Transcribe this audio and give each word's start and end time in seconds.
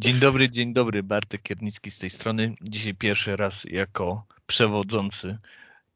Dzień 0.00 0.14
dobry, 0.14 0.50
dzień 0.50 0.72
dobry. 0.72 1.02
Bartek 1.02 1.42
Kiernicki 1.42 1.90
z 1.90 1.98
tej 1.98 2.10
strony. 2.10 2.54
Dzisiaj 2.62 2.94
pierwszy 2.94 3.36
raz 3.36 3.64
jako 3.64 4.24
przewodzący 4.46 5.38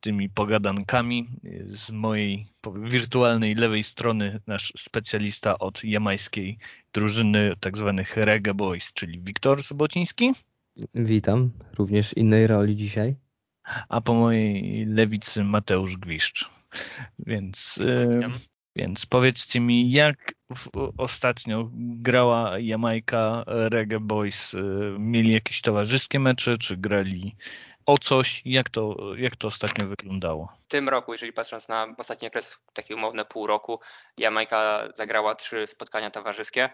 tymi 0.01 0.31
pogadankami. 0.31 1.27
Z 1.75 1.91
mojej 1.91 2.47
wirtualnej 2.83 3.55
lewej 3.55 3.83
strony 3.83 4.41
nasz 4.47 4.73
specjalista 4.77 5.59
od 5.59 5.85
jamańskiej 5.85 6.59
drużyny 6.93 7.53
tak 7.61 7.79
zwanych 7.79 8.17
Reggae 8.17 8.55
Boys, 8.55 8.93
czyli 8.93 9.21
Wiktor 9.21 9.63
Sobociński. 9.63 10.33
Witam, 10.95 11.51
również 11.79 12.13
innej 12.13 12.47
roli 12.47 12.77
dzisiaj. 12.77 13.17
A 13.89 14.01
po 14.01 14.15
mojej 14.15 14.87
lewicy 14.87 15.45
Mateusz 15.45 15.97
Gwiszcz. 15.97 16.51
Więc, 17.19 17.79
e, 17.81 18.21
więc 18.77 19.07
powiedzcie 19.07 19.61
mi, 19.61 19.91
jak 19.91 20.35
w, 20.55 20.69
ostatnio 20.99 21.69
grała 21.77 22.59
Jamajka 22.59 23.45
Reggae 23.47 24.01
Boys? 24.01 24.55
E, 24.55 24.59
mieli 24.99 25.33
jakieś 25.33 25.61
towarzyskie 25.61 26.21
mecze, 26.21 26.57
czy 26.57 26.77
grali 26.77 27.37
o 27.87 27.99
coś? 27.99 28.43
Jak 28.45 28.71
to, 28.71 28.97
jak 29.17 29.37
to 29.37 29.49
ostatnio 29.49 29.89
wyglądało? 29.89 30.53
W 30.65 30.67
tym 30.67 30.89
roku, 30.89 31.13
jeżeli 31.13 31.33
patrząc 31.33 31.69
na 31.69 31.95
ostatni 31.99 32.29
okres, 32.29 32.59
taki 32.73 32.95
umowny 32.95 33.25
pół 33.25 33.47
roku, 33.47 33.81
Jamajka 34.19 34.89
zagrała 34.95 35.35
trzy 35.35 35.67
spotkania 35.67 36.11
towarzyskie, 36.11 36.71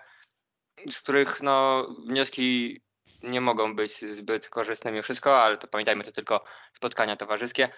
z 0.91 1.01
których 1.01 1.43
no, 1.43 1.87
wnioski 2.09 2.81
nie 3.23 3.41
mogą 3.41 3.77
być 3.77 3.93
zbyt 4.15 4.49
korzystne 4.49 4.91
mimo 4.93 5.03
wszystko, 5.03 5.43
ale 5.43 5.57
to 5.57 5.69
pamiętajmy, 5.69 6.05
to 6.05 6.13
tylko 6.13 6.45
spotkania 6.73 7.17
towarzyskie. 7.17 7.69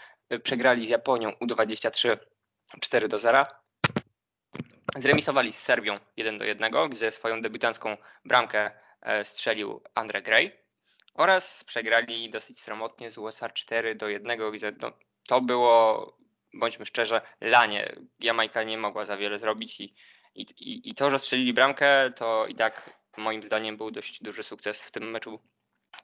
Przegrali 0.42 0.86
z 0.86 0.90
Japonią 0.90 1.30
U23 1.30 2.16
4 2.80 3.08
do 3.08 3.18
0. 3.18 3.46
Zremisowali 4.96 5.52
z 5.52 5.58
Serbią 5.62 5.98
1 6.16 6.38
do 6.38 6.44
1, 6.44 6.72
gdzie 6.90 7.10
swoją 7.10 7.42
debiutancką 7.42 7.96
bramkę 8.24 8.70
e, 9.02 9.24
strzelił 9.24 9.82
Andre 9.94 10.22
Gray. 10.22 10.52
Oraz 11.14 11.64
przegrali 11.64 12.30
dosyć 12.30 12.60
sromotnie 12.60 13.10
z 13.10 13.18
USA 13.18 13.48
4 13.48 13.94
do 13.94 14.08
1, 14.08 14.52
gdzie 14.52 14.72
no, 14.82 14.92
to 15.28 15.40
było, 15.40 16.16
bądźmy 16.54 16.86
szczerze, 16.86 17.20
lanie. 17.40 17.96
Jamajka 18.20 18.62
nie 18.62 18.78
mogła 18.78 19.04
za 19.04 19.16
wiele 19.16 19.38
zrobić 19.38 19.80
i, 19.80 19.94
i, 20.34 20.90
i 20.90 20.94
to, 20.94 21.10
że 21.10 21.18
strzelili 21.18 21.52
bramkę, 21.52 22.12
to 22.16 22.46
i 22.46 22.54
tak 22.54 22.90
moim 23.16 23.42
zdaniem 23.42 23.76
był 23.76 23.90
dość 23.90 24.22
duży 24.22 24.42
sukces 24.42 24.82
w 24.82 24.90
tym 24.90 25.10
meczu 25.10 25.40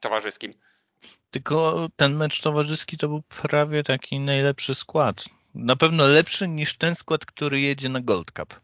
towarzyskim. 0.01 0.51
Tylko 1.31 1.87
ten 1.95 2.15
mecz 2.15 2.41
towarzyski 2.41 2.97
to 2.97 3.07
był 3.07 3.21
prawie 3.21 3.83
taki 3.83 4.19
najlepszy 4.19 4.75
skład. 4.75 5.25
Na 5.53 5.75
pewno 5.75 6.07
lepszy 6.07 6.47
niż 6.47 6.77
ten 6.77 6.95
skład, 6.95 7.25
który 7.25 7.61
jedzie 7.61 7.89
na 7.89 8.01
Gold 8.01 8.31
Cup. 8.31 8.61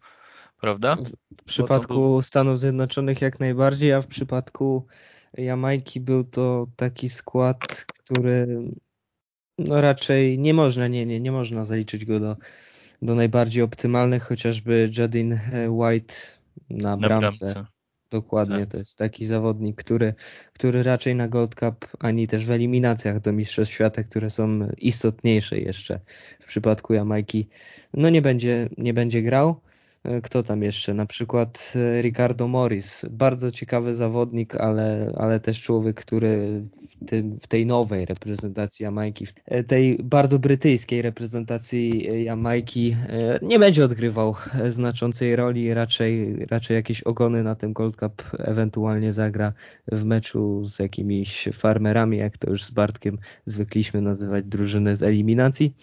Prawda? 0.62 0.98
W 1.42 1.44
przypadku 1.44 1.94
był... 1.94 2.22
Stanów 2.22 2.60
Zjednoczonych 2.60 3.22
jak 3.22 3.40
najbardziej, 3.40 3.94
a 3.94 4.02
w 4.02 4.08
przypadku 4.08 4.88
Jamajki 5.38 6.00
był 6.00 6.24
to 6.24 6.68
taki 6.76 7.10
skład, 7.10 7.86
który 7.88 8.48
no 9.58 9.82
raczej 9.82 10.40
nie 10.40 10.54
można, 10.54 10.88
nie, 10.88 11.06
nie, 11.06 11.20
nie 11.20 11.32
można 11.32 11.66
zaliczyć 11.66 12.06
go 12.06 12.20
do, 12.20 12.38
do 13.02 13.16
najbardziej 13.16 13.64
optymalnych, 13.64 14.24
chociażby 14.24 14.92
Jadin 14.98 15.40
White 15.68 16.16
na, 16.70 16.96
na 16.96 17.08
bramce. 17.08 17.46
bramce. 17.46 17.76
Dokładnie, 18.10 18.60
tak. 18.60 18.70
to 18.70 18.78
jest 18.78 18.98
taki 18.98 19.26
zawodnik, 19.26 19.84
który, 19.84 20.14
który 20.54 20.84
raczej 20.84 21.16
na 21.16 21.28
Gold 21.28 21.56
Cup, 21.56 21.88
ani 22.00 22.28
też 22.28 22.46
w 22.46 22.52
eliminacjach 22.52 23.20
do 23.20 23.34
Mistrzostw 23.34 23.74
Świata, 23.74 24.04
które 24.04 24.30
są 24.30 24.70
istotniejsze 24.78 25.60
jeszcze 25.60 26.00
w 26.40 26.46
przypadku 26.46 26.94
Jamajki, 26.94 27.48
no 27.94 28.10
nie 28.10 28.22
będzie, 28.22 28.70
nie 28.78 28.94
będzie 28.94 29.22
grał. 29.22 29.62
E, 30.06 30.22
kto 30.22 30.44
tam 30.44 30.64
jeszcze? 30.64 30.94
Na 30.94 31.06
przykład 31.06 31.74
e, 31.76 32.02
Ricardo 32.02 32.48
Morris. 32.48 33.06
Bardzo 33.12 33.52
ciekawy 33.52 33.96
zawodnik, 33.96 34.56
ale, 34.56 35.14
ale 35.18 35.40
też 35.40 35.62
człowiek, 35.62 36.02
który 36.02 36.64
w, 36.90 37.06
tym, 37.06 37.40
w 37.40 37.48
tej 37.48 37.66
nowej 37.66 38.06
reprezentacji 38.06 38.84
Jamajki, 38.84 39.26
w 39.26 39.34
e, 39.46 39.64
tej 39.64 39.98
bardzo 40.04 40.40
brytyjskiej 40.40 41.02
reprezentacji 41.02 42.08
Jamajki 42.24 42.96
nie 43.42 43.60
będzie 43.60 43.86
odgrywał 43.86 44.36
znaczącej 44.70 45.36
roli. 45.36 45.74
Raczej, 45.74 46.36
raczej 46.46 46.76
jakieś 46.76 47.02
ogony 47.02 47.44
na 47.44 47.56
tym 47.56 47.74
Gold 47.74 47.96
Cup 47.96 48.24
ewentualnie 48.38 49.14
zagra 49.14 49.54
w 49.88 50.04
meczu 50.04 50.64
z 50.64 50.80
jakimiś 50.80 51.50
farmerami, 51.54 52.18
jak 52.18 52.38
to 52.38 52.50
już 52.50 52.64
z 52.64 52.72
Bartkiem 52.72 53.18
zwykliśmy 53.46 54.02
nazywać 54.02 54.46
drużyny 54.46 54.96
z 54.96 55.04
eliminacji. 55.04 55.76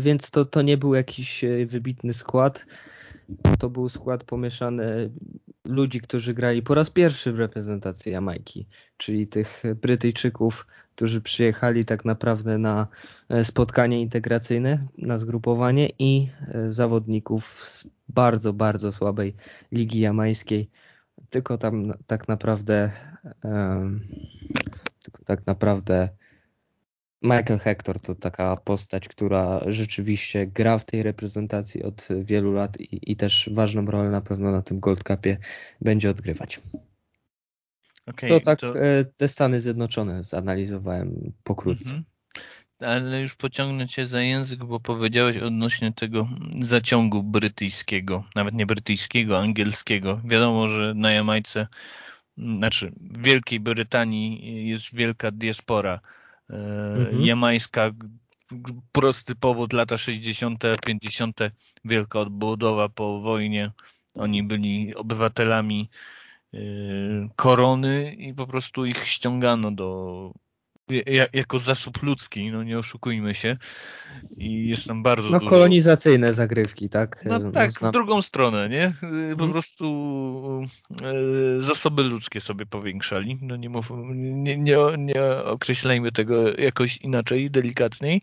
Więc 0.00 0.30
to, 0.30 0.44
to 0.44 0.62
nie 0.62 0.76
był 0.76 0.94
jakiś 0.94 1.44
wybitny 1.66 2.12
skład 2.12 2.66
to 3.58 3.70
był 3.70 3.88
skład 3.88 4.24
pomieszany 4.24 5.10
ludzi, 5.64 6.00
którzy 6.00 6.34
grali 6.34 6.62
po 6.62 6.74
raz 6.74 6.90
pierwszy 6.90 7.32
w 7.32 7.38
reprezentacji 7.38 8.12
Jamajki, 8.12 8.66
czyli 8.96 9.26
tych 9.26 9.62
Brytyjczyków, 9.82 10.66
którzy 10.96 11.20
przyjechali 11.20 11.84
tak 11.84 12.04
naprawdę 12.04 12.58
na 12.58 12.86
e, 13.28 13.44
spotkanie 13.44 14.00
integracyjne, 14.00 14.86
na 14.98 15.18
zgrupowanie 15.18 15.88
i 15.98 16.28
e, 16.48 16.72
zawodników 16.72 17.64
z 17.68 17.88
bardzo, 18.08 18.52
bardzo 18.52 18.92
słabej 18.92 19.34
ligi 19.72 20.00
jamańskiej. 20.00 20.70
Tylko 21.30 21.58
tam 21.58 21.92
tak 22.06 22.28
naprawdę 22.28 22.90
tylko 25.02 25.24
tak 25.24 25.46
naprawdę 25.46 26.08
Michael 27.22 27.58
Hector 27.58 28.00
to 28.00 28.14
taka 28.14 28.56
postać, 28.56 29.08
która 29.08 29.60
rzeczywiście 29.66 30.46
gra 30.46 30.78
w 30.78 30.84
tej 30.84 31.02
reprezentacji 31.02 31.82
od 31.82 32.08
wielu 32.20 32.52
lat 32.52 32.80
i, 32.80 33.12
i 33.12 33.16
też 33.16 33.50
ważną 33.52 33.86
rolę 33.86 34.10
na 34.10 34.20
pewno 34.20 34.50
na 34.50 34.62
tym 34.62 34.80
Gold 34.80 35.04
Cupie 35.04 35.38
będzie 35.80 36.10
odgrywać. 36.10 36.60
Okay, 38.06 38.30
to 38.30 38.40
tak 38.40 38.60
to... 38.60 38.80
E, 38.80 39.04
te 39.04 39.28
Stany 39.28 39.60
Zjednoczone 39.60 40.24
zanalizowałem 40.24 41.32
pokrótce. 41.44 41.90
Mhm. 41.90 42.04
Ale 42.80 43.20
już 43.20 43.34
pociągnę 43.34 43.88
cię 43.88 44.06
za 44.06 44.20
język, 44.20 44.64
bo 44.64 44.80
powiedziałeś 44.80 45.36
odnośnie 45.36 45.92
tego 45.92 46.28
zaciągu 46.60 47.22
brytyjskiego, 47.22 48.24
nawet 48.34 48.54
nie 48.54 48.66
brytyjskiego, 48.66 49.38
angielskiego. 49.38 50.20
Wiadomo, 50.24 50.68
że 50.68 50.94
na 50.94 51.12
Jamajce, 51.12 51.66
znaczy 52.38 52.92
w 53.00 53.22
Wielkiej 53.22 53.60
Brytanii 53.60 54.68
jest 54.68 54.94
wielka 54.94 55.30
diaspora 55.30 56.00
mhm. 56.48 57.24
jamańska, 57.24 57.90
prosty 58.92 59.34
powód, 59.34 59.72
lata 59.72 59.96
60., 59.96 60.64
50., 60.86 61.40
wielka 61.84 62.20
odbudowa 62.20 62.88
po 62.88 63.20
wojnie. 63.20 63.72
Oni 64.14 64.42
byli 64.42 64.94
obywatelami 64.94 65.88
e, 66.54 66.58
korony 67.36 68.14
i 68.18 68.34
po 68.34 68.46
prostu 68.46 68.86
ich 68.86 69.06
ściągano 69.06 69.70
do 69.70 70.32
jako 71.32 71.58
zasób 71.58 72.02
ludzki, 72.02 72.50
no 72.50 72.62
nie 72.62 72.78
oszukujmy 72.78 73.34
się. 73.34 73.56
I 74.36 74.68
jest 74.68 74.84
tam 74.86 75.02
bardzo 75.02 75.30
no, 75.30 75.38
dużo... 75.38 75.50
kolonizacyjne 75.50 76.32
zagrywki, 76.32 76.88
tak? 76.88 77.24
No 77.24 77.50
tak, 77.50 77.70
w 77.72 77.90
drugą 77.90 78.22
stronę, 78.22 78.68
nie? 78.68 78.92
Po 79.00 79.06
hmm. 79.06 79.50
prostu 79.50 79.84
e, 81.02 81.62
zasoby 81.62 82.02
ludzkie 82.02 82.40
sobie 82.40 82.66
powiększali. 82.66 83.38
No 83.42 83.56
nie, 83.56 83.68
mów, 83.68 83.90
nie, 84.14 84.56
nie, 84.56 84.76
nie 84.98 85.22
określajmy 85.44 86.12
tego 86.12 86.56
jakoś 86.56 86.96
inaczej, 86.96 87.50
delikatniej. 87.50 88.22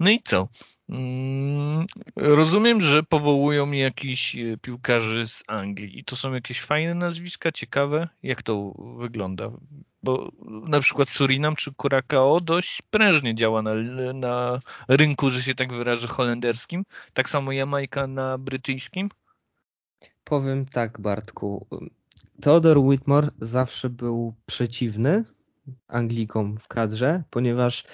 No 0.00 0.10
i 0.10 0.20
co? 0.24 0.48
Mm, 0.88 1.86
rozumiem, 2.16 2.80
że 2.80 3.02
powołują 3.02 3.70
jakiś 3.70 4.36
e, 4.36 4.56
piłkarzy 4.56 5.28
z 5.28 5.44
Anglii 5.46 5.98
i 5.98 6.04
to 6.04 6.16
są 6.16 6.32
jakieś 6.32 6.62
fajne 6.62 6.94
nazwiska, 6.94 7.52
ciekawe. 7.52 8.08
Jak 8.22 8.42
to 8.42 8.74
wygląda? 8.98 9.50
Bo 10.02 10.32
na 10.68 10.80
przykład 10.80 11.08
Surinam 11.08 11.56
czy 11.56 11.74
Curacao 11.74 12.40
dość 12.40 12.82
prężnie 12.90 13.34
działa 13.34 13.62
na, 13.62 13.74
na 14.14 14.58
rynku, 14.88 15.30
że 15.30 15.42
się 15.42 15.54
tak 15.54 15.72
wyrażę, 15.72 16.08
holenderskim. 16.08 16.84
Tak 17.12 17.30
samo 17.30 17.52
Jamajka 17.52 18.06
na 18.06 18.38
brytyjskim. 18.38 19.08
Powiem 20.24 20.66
tak, 20.66 21.00
Bartku. 21.00 21.66
Theodor 22.40 22.78
Whitmore 22.78 23.28
zawsze 23.40 23.90
był 23.90 24.34
przeciwny 24.46 25.24
Anglikom 25.88 26.58
w 26.58 26.68
kadrze, 26.68 27.22
ponieważ 27.30 27.84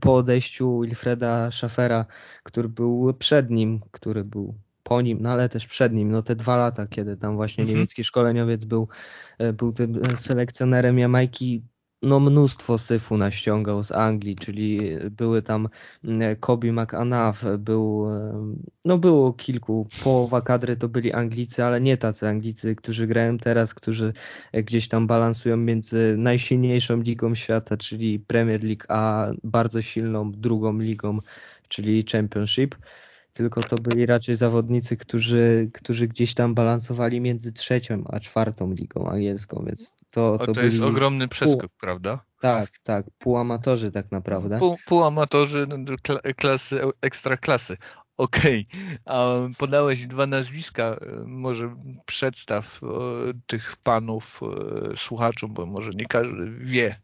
po 0.00 0.16
odejściu 0.16 0.80
Wilfreda 0.80 1.50
Schaffera, 1.50 2.06
który 2.42 2.68
był 2.68 3.14
przed 3.14 3.50
nim, 3.50 3.80
który 3.90 4.24
był 4.24 4.54
po 4.82 5.02
nim, 5.02 5.18
no 5.20 5.30
ale 5.30 5.48
też 5.48 5.66
przed 5.66 5.92
nim, 5.92 6.10
no 6.10 6.22
te 6.22 6.36
dwa 6.36 6.56
lata, 6.56 6.86
kiedy 6.86 7.16
tam 7.16 7.36
właśnie 7.36 7.62
mhm. 7.62 7.74
niemiecki 7.74 8.04
szkoleniowiec 8.04 8.64
był, 8.64 8.88
e, 9.38 9.52
był 9.52 9.72
tym 9.72 10.00
selekcjonerem 10.16 10.98
Jamajki, 10.98 11.62
no 12.02 12.20
mnóstwo 12.20 12.78
syfu 12.78 13.16
naściągał 13.16 13.84
z 13.84 13.92
Anglii, 13.92 14.36
czyli 14.36 14.80
były 15.10 15.42
tam 15.42 15.68
Kobe 16.40 16.72
McAnuff, 16.72 17.44
był, 17.58 18.06
no 18.84 18.98
było 18.98 19.32
kilku, 19.32 19.86
połowa 20.04 20.42
kadry 20.42 20.76
to 20.76 20.88
byli 20.88 21.12
Anglicy, 21.12 21.64
ale 21.64 21.80
nie 21.80 21.96
tacy 21.96 22.28
Anglicy, 22.28 22.76
którzy 22.76 23.06
grają 23.06 23.38
teraz, 23.38 23.74
którzy 23.74 24.12
gdzieś 24.52 24.88
tam 24.88 25.06
balansują 25.06 25.56
między 25.56 26.14
najsilniejszą 26.18 27.00
ligą 27.00 27.34
świata, 27.34 27.76
czyli 27.76 28.20
Premier 28.20 28.64
League, 28.64 28.84
a 28.88 29.30
bardzo 29.44 29.82
silną 29.82 30.32
drugą 30.32 30.78
ligą, 30.78 31.18
czyli 31.68 32.04
Championship. 32.12 32.74
Tylko 33.36 33.60
to 33.60 33.76
byli 33.76 34.06
raczej 34.06 34.36
zawodnicy, 34.36 34.96
którzy, 34.96 35.70
którzy 35.74 36.08
gdzieś 36.08 36.34
tam 36.34 36.54
balansowali 36.54 37.20
między 37.20 37.52
trzecią 37.52 38.04
a 38.04 38.20
czwartą 38.20 38.72
ligą 38.72 39.08
angielską, 39.08 39.64
więc 39.66 39.96
to, 40.10 40.38
to, 40.38 40.38
to, 40.38 40.46
to 40.46 40.52
byli... 40.52 40.66
jest 40.66 40.80
ogromny 40.80 41.28
przeskok, 41.28 41.70
prawda? 41.80 42.24
Tak, 42.40 42.78
tak, 42.82 43.06
półamatorzy 43.18 43.90
tak 43.90 44.12
naprawdę. 44.12 44.58
Pół, 44.58 44.76
półamatorzy 44.86 45.66
klasy, 46.36 46.80
ekstra 47.00 47.36
klasy. 47.36 47.76
Okej, 48.16 48.66
okay. 48.72 48.98
a 49.04 49.34
podałeś 49.58 50.06
dwa 50.06 50.26
nazwiska, 50.26 51.00
może 51.26 51.76
przedstaw 52.06 52.80
tych 53.46 53.76
panów 53.76 54.40
słuchaczom, 54.96 55.54
bo 55.54 55.66
może 55.66 55.90
nie 55.90 56.06
każdy 56.06 56.50
wie, 56.50 57.00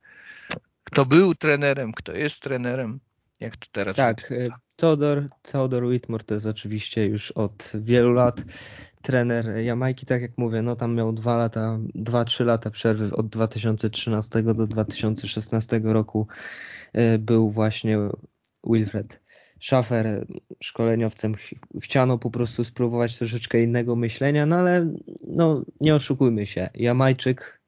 kto 0.84 1.06
był 1.06 1.34
trenerem, 1.34 1.92
kto 1.92 2.12
jest 2.12 2.40
trenerem, 2.40 3.00
jak 3.40 3.56
to 3.56 3.66
teraz 3.72 3.96
Tak, 3.96 4.32
Theodor, 4.82 5.28
Theodor 5.42 5.84
Whitmore 5.84 6.24
to 6.24 6.34
jest 6.34 6.46
oczywiście 6.46 7.06
już 7.06 7.30
od 7.30 7.72
wielu 7.74 8.12
lat 8.12 8.44
trener 9.02 9.56
Jamajki, 9.56 10.06
tak 10.06 10.22
jak 10.22 10.38
mówię, 10.38 10.62
no 10.62 10.76
tam 10.76 10.94
miał 10.94 11.12
dwa 11.12 11.36
lata, 11.36 11.78
dwa, 11.94 12.24
trzy 12.24 12.44
lata 12.44 12.70
przerwy 12.70 13.16
od 13.16 13.28
2013 13.28 14.42
do 14.42 14.66
2016 14.66 15.80
roku 15.84 16.26
był 17.18 17.50
właśnie 17.50 17.98
Wilfred 18.64 19.20
Schaffer 19.60 20.26
szkoleniowcem. 20.62 21.34
Chciano 21.82 22.18
po 22.18 22.30
prostu 22.30 22.64
spróbować 22.64 23.18
troszeczkę 23.18 23.62
innego 23.62 23.96
myślenia, 23.96 24.46
no 24.46 24.56
ale 24.56 24.94
no, 25.28 25.62
nie 25.80 25.94
oszukujmy 25.94 26.46
się, 26.46 26.68
Jamajczyk 26.74 27.61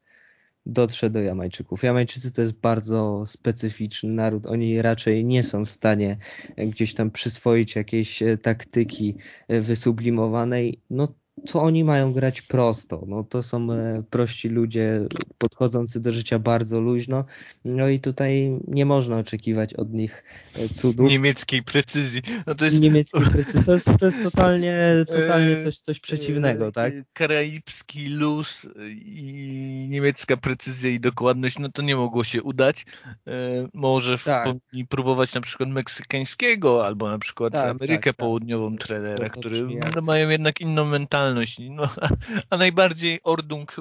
dotrze 0.66 1.10
do 1.10 1.20
Jamajczyków. 1.20 1.82
Jamajczycy 1.82 2.32
to 2.32 2.40
jest 2.40 2.60
bardzo 2.60 3.26
specyficzny 3.26 4.12
naród. 4.12 4.46
Oni 4.46 4.82
raczej 4.82 5.24
nie 5.24 5.42
są 5.42 5.64
w 5.64 5.70
stanie 5.70 6.18
gdzieś 6.56 6.94
tam 6.94 7.10
przyswoić 7.10 7.76
jakiejś 7.76 8.22
taktyki 8.42 9.16
wysublimowanej. 9.48 10.80
No 10.90 11.14
to 11.48 11.62
oni 11.62 11.84
mają 11.84 12.12
grać 12.12 12.42
prosto. 12.42 13.04
No, 13.06 13.24
to 13.24 13.42
są 13.42 13.72
e, 13.72 14.02
prości 14.10 14.48
ludzie 14.48 15.00
podchodzący 15.38 16.00
do 16.00 16.12
życia 16.12 16.38
bardzo 16.38 16.80
luźno. 16.80 17.24
No 17.64 17.88
i 17.88 18.00
tutaj 18.00 18.58
nie 18.68 18.86
można 18.86 19.16
oczekiwać 19.16 19.74
od 19.74 19.92
nich 19.92 20.24
e, 20.56 20.68
cudów. 20.68 21.10
Niemieckiej 21.10 21.62
precyzji. 21.62 22.22
No 22.46 22.54
to 22.54 22.64
jest... 22.64 22.80
Niemieckiej 22.80 23.22
precyzji. 23.22 23.64
To 23.64 23.72
jest, 23.72 23.90
to 23.98 24.06
jest 24.06 24.22
totalnie, 24.22 25.04
totalnie 25.08 25.64
coś, 25.64 25.78
coś 25.78 26.00
przeciwnego, 26.00 26.72
tak? 26.72 26.92
Karaibski 27.12 28.08
luz 28.08 28.66
i 28.90 29.86
niemiecka 29.90 30.36
precyzja 30.36 30.90
i 30.90 31.00
dokładność, 31.00 31.58
no 31.58 31.68
to 31.68 31.82
nie 31.82 31.96
mogło 31.96 32.24
się 32.24 32.42
udać. 32.42 32.86
E, 33.26 33.30
może 33.74 34.18
tak. 34.18 34.48
próbować 34.88 35.34
na 35.34 35.40
przykład 35.40 35.68
meksykańskiego 35.68 36.86
albo 36.86 37.08
na 37.08 37.18
przykład 37.18 37.52
tak, 37.52 37.64
Amerykę 37.64 37.94
tak, 37.94 38.04
tak. 38.04 38.16
Południową 38.16 38.76
trenera, 38.76 39.28
który 39.28 39.62
no, 39.96 40.02
mają 40.02 40.28
jednak 40.28 40.60
inną 40.60 40.84
mentalność 40.84 41.23
mentalność. 41.24 41.58
No, 41.70 41.88
a 42.50 42.56
najbardziej 42.56 43.20
Ordung 43.22 43.72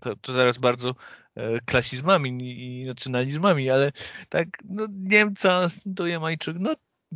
to, 0.00 0.16
to 0.16 0.32
zaraz 0.32 0.58
bardzo 0.58 0.94
e, 1.34 1.60
klasizmami 1.60 2.30
i 2.40 2.84
nacjonalizmami, 2.84 3.70
ale 3.70 3.92
tak 4.28 4.48
no, 4.64 4.86
Niemca 4.90 5.68
do 5.86 6.06
Jamajczyk, 6.06 6.56
no 6.60 6.74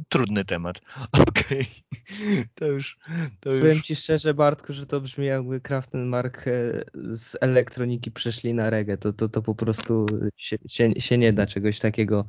trudny 0.08 0.44
temat. 0.44 0.80
Okej, 1.28 1.66
okay. 1.92 2.44
to 2.54 2.66
już... 2.66 2.98
To 3.40 3.52
już... 3.52 3.60
Powiem 3.60 3.82
Ci 3.82 3.96
szczerze 3.96 4.34
Bartku, 4.34 4.72
że 4.72 4.86
to 4.86 5.00
brzmi 5.00 5.26
jakby 5.26 5.60
Kraftenmark 5.60 6.48
e, 6.48 6.84
z 7.10 7.36
elektroniki 7.40 8.10
przeszli 8.10 8.54
na 8.54 8.70
reggae. 8.70 8.96
To, 8.96 9.12
to, 9.12 9.28
to 9.28 9.42
po 9.42 9.54
prostu 9.54 10.06
się, 10.36 10.56
się, 10.68 10.92
się 10.98 11.18
nie 11.18 11.32
da 11.32 11.46
czegoś 11.46 11.78
takiego 11.78 12.24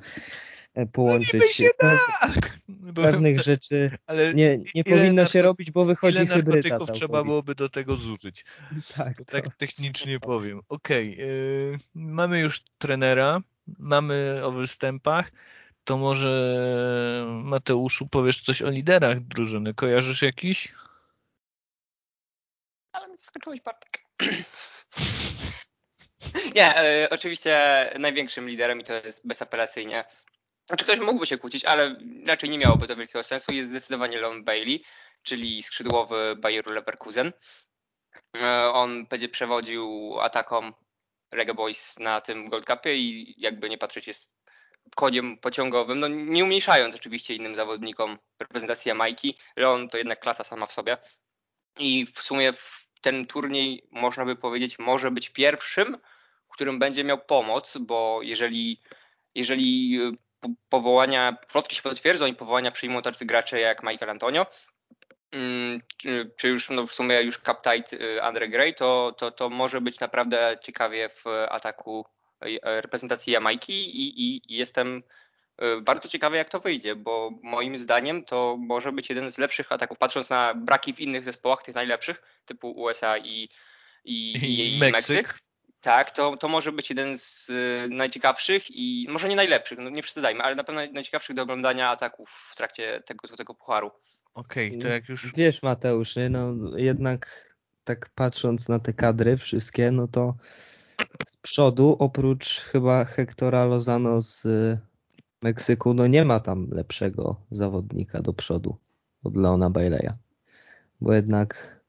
połączyć. 0.93 1.41
No 1.41 1.47
się 1.47 1.69
da! 1.79 1.99
Pewnych 2.95 3.41
rzeczy 3.41 3.91
ale 4.07 4.33
nie, 4.33 4.59
nie 4.75 4.83
powinno 4.83 5.25
się 5.25 5.41
robić, 5.41 5.71
bo 5.71 5.85
wychodzi 5.85 6.17
ile 6.17 6.27
hybryda. 6.27 6.77
Ile 6.77 6.87
trzeba 6.93 7.23
byłoby 7.23 7.55
do 7.55 7.69
tego 7.69 7.95
zużyć. 7.95 8.45
tak, 8.97 9.17
to... 9.17 9.25
tak 9.25 9.55
technicznie 9.55 10.19
powiem. 10.29 10.61
Okej, 10.69 11.13
okay. 11.13 11.25
yy, 11.25 11.77
mamy 11.93 12.39
już 12.39 12.63
trenera, 12.77 13.39
mamy 13.79 14.41
o 14.43 14.51
występach, 14.51 15.31
to 15.83 15.97
może 15.97 17.25
Mateuszu 17.43 18.07
powiesz 18.07 18.41
coś 18.41 18.61
o 18.61 18.69
liderach 18.69 19.19
drużyny. 19.19 19.73
Kojarzysz 19.73 20.21
jakiś? 20.21 20.73
Ale 22.93 23.07
mi 23.07 23.17
skończyłeś 23.17 23.61
Bartek. 23.61 24.03
Nie, 26.55 27.03
y, 27.03 27.09
oczywiście 27.09 27.61
największym 27.99 28.49
liderem 28.49 28.81
i 28.81 28.83
to 28.83 28.93
jest 28.93 29.27
bezapelacyjnie 29.27 30.03
znaczy 30.67 30.83
ktoś 30.85 30.99
mógłby 30.99 31.25
się 31.25 31.37
kłócić, 31.37 31.65
ale 31.65 31.95
raczej 32.27 32.49
nie 32.49 32.57
miałoby 32.57 32.87
to 32.87 32.95
wielkiego 32.95 33.23
sensu. 33.23 33.53
Jest 33.53 33.69
zdecydowanie 33.69 34.17
Leon 34.17 34.43
Bailey, 34.43 34.83
czyli 35.23 35.63
skrzydłowy 35.63 36.35
Bayeru 36.37 36.71
Leverkusen. 36.71 37.33
E, 38.41 38.71
on 38.73 39.05
będzie 39.05 39.29
przewodził 39.29 40.15
atakom 40.21 40.73
Reggae 41.31 41.53
Boys 41.53 41.99
na 41.99 42.21
tym 42.21 42.49
Gold 42.49 42.65
Cupie 42.65 42.95
i 42.95 43.35
jakby 43.37 43.69
nie 43.69 43.77
patrzeć 43.77 44.07
jest 44.07 44.33
koniem 44.95 45.37
pociągowym, 45.37 45.99
no 45.99 46.07
nie 46.07 46.43
umniejszając 46.43 46.95
oczywiście 46.95 47.35
innym 47.35 47.55
zawodnikom 47.55 48.17
reprezentacji 48.39 48.89
Jamajki. 48.89 49.37
Leon 49.55 49.89
to 49.89 49.97
jednak 49.97 50.19
klasa 50.19 50.43
sama 50.43 50.65
w 50.65 50.73
sobie 50.73 50.97
i 51.79 52.05
w 52.05 52.19
sumie 52.21 52.53
ten 53.01 53.25
turniej 53.25 53.87
można 53.91 54.25
by 54.25 54.35
powiedzieć 54.35 54.79
może 54.79 55.11
być 55.11 55.29
pierwszym, 55.29 55.97
którym 56.49 56.79
będzie 56.79 57.03
miał 57.03 57.17
pomoc, 57.17 57.77
bo 57.77 58.19
jeżeli 58.21 58.81
jeżeli 59.35 59.99
powołania, 60.69 61.37
plotki 61.51 61.75
się 61.75 61.81
potwierdzą 61.81 62.25
i 62.25 62.35
powołania 62.35 62.71
przyjmą 62.71 63.01
tacy 63.01 63.25
gracze 63.25 63.59
jak 63.59 63.83
Michael 63.83 64.09
Antonio, 64.09 64.45
mm, 65.31 65.81
czy, 66.37 66.47
już 66.47 66.69
no 66.69 66.87
w 66.87 66.93
sumie 66.93 67.21
już 67.21 67.37
captain 67.37 67.83
y, 67.93 68.21
Andre 68.23 68.47
Gray, 68.47 68.75
to, 68.75 69.15
to, 69.17 69.31
to 69.31 69.49
może 69.49 69.81
być 69.81 69.99
naprawdę 69.99 70.57
ciekawie 70.61 71.09
w 71.09 71.25
ataku 71.49 72.05
y, 72.45 72.59
reprezentacji 72.63 73.33
Jamajki 73.33 73.73
i, 73.73 74.35
i, 74.35 74.41
jestem 74.57 75.03
y, 75.77 75.81
bardzo 75.81 76.09
ciekawy 76.09 76.37
jak 76.37 76.49
to 76.49 76.59
wyjdzie, 76.59 76.95
bo 76.95 77.31
moim 77.43 77.77
zdaniem 77.77 78.25
to 78.25 78.57
może 78.59 78.91
być 78.91 79.09
jeden 79.09 79.31
z 79.31 79.37
lepszych 79.37 79.71
ataków, 79.71 79.97
patrząc 79.97 80.29
na 80.29 80.53
braki 80.53 80.93
w 80.93 80.99
innych 80.99 81.23
zespołach, 81.23 81.63
tych 81.63 81.75
najlepszych, 81.75 82.21
typu 82.45 82.71
USA 82.71 83.17
i, 83.17 83.49
i, 84.05 84.31
i, 84.31 84.75
i 84.75 84.79
Meksyk. 84.79 85.15
Meksyk 85.17 85.43
tak, 85.83 86.11
to, 86.11 86.37
to 86.37 86.47
może 86.47 86.71
być 86.71 86.89
jeden 86.89 87.17
z 87.17 87.49
y, 87.49 87.87
najciekawszych 87.89 88.63
i 88.69 89.07
może 89.09 89.27
nie 89.27 89.35
najlepszych, 89.35 89.79
no 89.79 89.89
nie 89.89 90.01
przesadzajmy, 90.01 90.43
ale 90.43 90.55
na 90.55 90.63
pewno 90.63 90.81
najciekawszych 90.93 91.35
do 91.35 91.43
oglądania 91.43 91.89
ataków 91.89 92.29
w 92.51 92.55
trakcie 92.55 93.03
tego 93.05 93.27
złotego 93.27 93.53
pucharu. 93.55 93.91
Okej, 94.33 94.67
okay, 94.67 94.81
to 94.81 94.87
jak 94.87 95.09
już... 95.09 95.33
Wiesz 95.35 95.63
Mateusz, 95.63 96.15
no 96.29 96.53
jednak 96.77 97.53
tak 97.83 98.09
patrząc 98.15 98.69
na 98.69 98.79
te 98.79 98.93
kadry 98.93 99.37
wszystkie, 99.37 99.91
no 99.91 100.07
to 100.07 100.35
z 101.27 101.37
przodu 101.37 101.95
oprócz 101.99 102.59
chyba 102.59 103.05
Hectora 103.05 103.65
Lozano 103.65 104.21
z 104.21 104.47
Meksyku, 105.41 105.93
no 105.93 106.07
nie 106.07 106.25
ma 106.25 106.39
tam 106.39 106.67
lepszego 106.71 107.41
zawodnika 107.51 108.21
do 108.21 108.33
przodu 108.33 108.77
od 109.23 109.37
Leona 109.37 109.69
Baileya. 109.69 110.13
Bo 111.01 111.13
jednak 111.13 111.79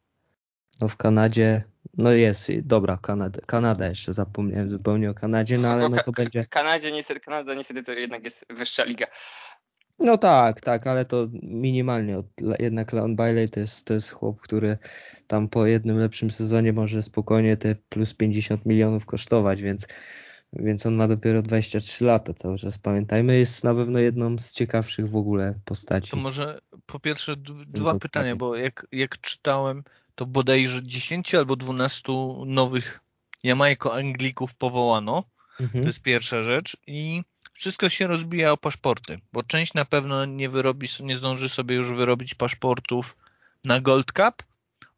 no 0.80 0.88
w 0.88 0.96
Kanadzie 0.96 1.64
no 1.98 2.12
jest, 2.12 2.50
dobra, 2.62 2.98
Kanada, 3.02 3.40
Kanada 3.46 3.88
jeszcze 3.88 4.12
zapomniałem 4.12 4.70
zupełnie 4.70 5.10
o 5.10 5.14
Kanadzie, 5.14 5.58
no 5.58 5.68
ale 5.68 5.88
no 5.88 5.96
to 6.04 6.12
będzie... 6.12 6.46
Kanadzie 6.46 6.92
niestety, 6.92 7.20
Kanada 7.20 7.54
niestety 7.54 7.82
to 7.82 7.92
jednak 7.92 8.24
jest 8.24 8.46
wyższa 8.50 8.84
liga. 8.84 9.06
No 9.98 10.18
tak, 10.18 10.60
tak, 10.60 10.86
ale 10.86 11.04
to 11.04 11.28
minimalnie. 11.42 12.22
Jednak 12.58 12.92
Leon 12.92 13.16
Bailey 13.16 13.48
to 13.48 13.60
jest, 13.60 13.86
to 13.86 13.94
jest 13.94 14.10
chłop, 14.10 14.40
który 14.40 14.78
tam 15.26 15.48
po 15.48 15.66
jednym 15.66 15.98
lepszym 15.98 16.30
sezonie 16.30 16.72
może 16.72 17.02
spokojnie 17.02 17.56
te 17.56 17.74
plus 17.74 18.14
50 18.14 18.66
milionów 18.66 19.06
kosztować, 19.06 19.62
więc, 19.62 19.86
więc 20.52 20.86
on 20.86 20.94
ma 20.94 21.08
dopiero 21.08 21.42
23 21.42 22.04
lata 22.04 22.34
cały 22.34 22.58
czas. 22.58 22.78
Pamiętajmy, 22.78 23.38
jest 23.38 23.64
na 23.64 23.74
pewno 23.74 23.98
jedną 23.98 24.38
z 24.38 24.52
ciekawszych 24.52 25.10
w 25.10 25.16
ogóle 25.16 25.54
postaci. 25.64 26.10
To 26.10 26.16
może 26.16 26.60
po 26.86 27.00
pierwsze 27.00 27.36
dwa 27.66 27.98
pytania, 27.98 28.36
bo 28.36 28.56
jak, 28.56 28.86
jak 28.92 29.20
czytałem, 29.20 29.82
to 30.14 30.26
bodajże 30.26 30.82
10 30.82 31.34
albo 31.34 31.56
12 31.56 32.12
nowych 32.46 33.00
Jamajko-Anglików 33.44 34.54
powołano. 34.58 35.24
Mhm. 35.60 35.84
To 35.84 35.88
jest 35.88 36.02
pierwsza 36.02 36.42
rzecz. 36.42 36.76
I 36.86 37.22
wszystko 37.52 37.88
się 37.88 38.06
rozbija 38.06 38.52
o 38.52 38.56
paszporty, 38.56 39.20
bo 39.32 39.42
część 39.42 39.74
na 39.74 39.84
pewno 39.84 40.24
nie 40.24 40.48
wyrobi, 40.48 40.88
nie 41.00 41.16
zdąży 41.16 41.48
sobie 41.48 41.76
już 41.76 41.90
wyrobić 41.90 42.34
paszportów 42.34 43.16
na 43.64 43.80
Gold 43.80 44.12
Cup. 44.12 44.42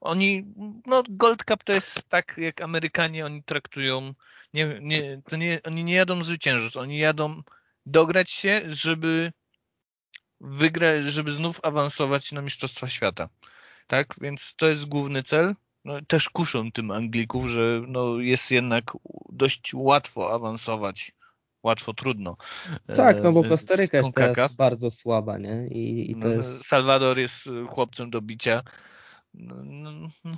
Oni, 0.01 0.45
no 0.87 1.03
Gold 1.09 1.45
Cup 1.45 1.65
to 1.65 1.73
jest 1.73 2.09
tak, 2.09 2.35
jak 2.39 2.61
Amerykanie 2.61 3.27
oni 3.27 3.43
traktują, 3.43 4.15
nie, 4.55 4.79
nie, 4.83 5.23
to 5.29 5.37
nie, 5.37 5.61
oni 5.65 5.85
nie 5.85 5.95
jadą 5.95 6.25
zwyciężyć, 6.25 6.77
oni 6.77 6.99
jadą 6.99 7.43
dograć 7.87 8.31
się, 8.31 8.63
żeby 8.67 9.33
wygrać, 10.41 11.05
żeby 11.05 11.33
znów 11.33 11.61
awansować 11.63 12.33
na 12.33 12.43
Mistrzostwa 12.43 12.89
Świata 12.89 13.29
tak? 13.87 14.15
Więc 14.21 14.55
to 14.57 14.69
jest 14.69 14.87
główny 14.87 15.23
cel. 15.23 15.55
No, 15.85 15.95
też 16.09 16.31
kuszą 16.31 16.73
tym 16.73 16.91
Anglików, 16.91 17.47
że 17.47 17.83
no, 17.89 18.19
jest 18.19 18.51
jednak 18.51 18.85
dość 19.33 19.75
łatwo 19.75 20.35
awansować 20.35 21.13
łatwo, 21.67 21.95
trudno. 21.95 22.37
Tak, 22.97 23.23
no 23.23 23.33
bo 23.33 23.45
Kostaryka 23.45 23.97
jest 23.99 24.15
teraz 24.15 24.55
bardzo 24.55 24.91
słaba, 24.91 25.39
nie? 25.39 25.69
I, 25.69 26.11
i 26.11 26.15
to 26.15 26.29
no, 26.29 26.35
jest... 26.35 26.67
Salwador 26.67 27.19
jest 27.19 27.49
chłopcem 27.69 28.11
do 28.11 28.23
bicia. 28.23 28.63
No, 29.35 29.55
no, 29.65 29.91
no. 30.25 30.37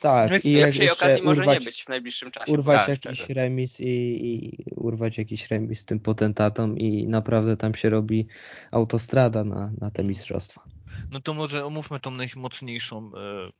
Tak, 0.00 0.30
Więc 0.30 0.44
i 0.44 0.54
lepszej 0.54 0.90
okazji 0.90 1.22
urwać, 1.22 1.38
może 1.38 1.52
nie 1.52 1.60
być 1.60 1.82
w 1.82 1.88
najbliższym 1.88 2.30
czasie. 2.30 2.52
Urwać 2.52 2.88
jakiś 2.88 3.18
szczerze. 3.18 3.34
remis 3.34 3.80
i, 3.80 3.86
i, 3.86 4.64
urwać 4.76 5.18
jakiś 5.18 5.50
remis 5.50 5.80
z 5.80 5.84
tym 5.84 6.00
potentatom 6.00 6.78
i 6.78 7.06
naprawdę 7.08 7.56
tam 7.56 7.74
się 7.74 7.90
robi 7.90 8.26
autostrada 8.70 9.44
na, 9.44 9.72
na 9.80 9.90
te 9.90 10.04
mistrzostwa. 10.04 10.62
No 11.10 11.20
to 11.20 11.34
może 11.34 11.64
omówmy 11.64 12.00
tą 12.00 12.10
najmocniejszą 12.10 12.98
e, 13.06 13.10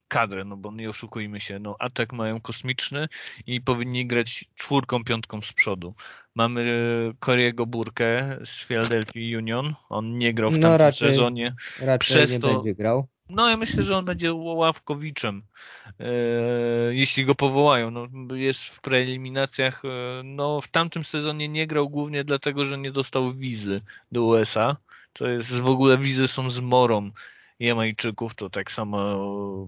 kadrę, 0.09 0.45
no 0.45 0.57
bo 0.57 0.73
nie 0.73 0.91
oszukujmy 0.91 1.41
się, 1.41 1.59
no 1.59 1.77
atak 1.79 2.13
mają 2.13 2.41
kosmiczny 2.41 3.09
i 3.47 3.61
powinni 3.61 4.07
grać 4.07 4.45
czwórką, 4.55 5.05
piątką 5.05 5.43
z 5.43 5.53
przodu. 5.53 5.95
Mamy 6.35 6.65
Koriego 7.19 7.67
Burkę 7.67 8.39
z 8.45 8.65
Philadelphia 8.65 9.39
Union, 9.39 9.75
on 9.89 10.19
nie 10.19 10.35
grał 10.35 10.51
w 10.51 10.59
no, 10.59 10.63
tamtym 10.63 10.87
raczej, 10.87 11.11
sezonie. 11.11 11.55
Raczej 11.81 12.17
Przez 12.17 12.33
nie 12.33 12.39
to, 12.39 12.55
będzie 12.55 12.75
grał. 12.75 13.09
No 13.31 13.51
ja 13.51 13.57
myślę, 13.57 13.83
że 13.83 13.97
on 13.97 14.05
będzie 14.05 14.35
ławkowiczem, 14.35 15.43
e, 16.01 16.05
jeśli 16.91 17.25
go 17.25 17.35
powołają. 17.35 17.91
No, 17.91 18.35
jest 18.35 18.61
w 18.61 18.81
preeliminacjach. 18.81 19.83
E, 19.85 20.23
no, 20.25 20.61
w 20.61 20.69
tamtym 20.69 21.05
sezonie 21.05 21.49
nie 21.49 21.67
grał 21.67 21.89
głównie 21.89 22.25
dlatego, 22.25 22.65
że 22.65 22.79
nie 22.79 22.93
dostał 22.93 23.33
wizy 23.33 23.81
do 24.13 24.25
USA. 24.25 24.77
To 25.13 25.29
jest 25.29 25.61
w 25.61 25.67
ogóle 25.67 25.99
wizy 25.99 26.29
są 26.29 26.51
z 26.51 26.61
morą 26.61 27.11
Jamajczyków, 27.59 28.35
to 28.35 28.51
tak 28.51 28.73
samo 28.73 29.17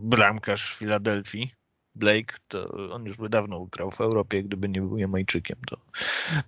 bramkarz 0.03 0.75
w 0.75 0.79
Filadelfii. 0.79 1.51
Blake, 1.95 2.37
to 2.49 2.69
on 2.93 3.05
już 3.05 3.17
by 3.17 3.29
dawno 3.29 3.67
grał 3.67 3.91
w 3.91 4.01
Europie, 4.01 4.43
gdyby 4.43 4.69
nie 4.69 4.81
był 4.81 4.99
Jamajczykiem, 4.99 5.57
to, 5.67 5.77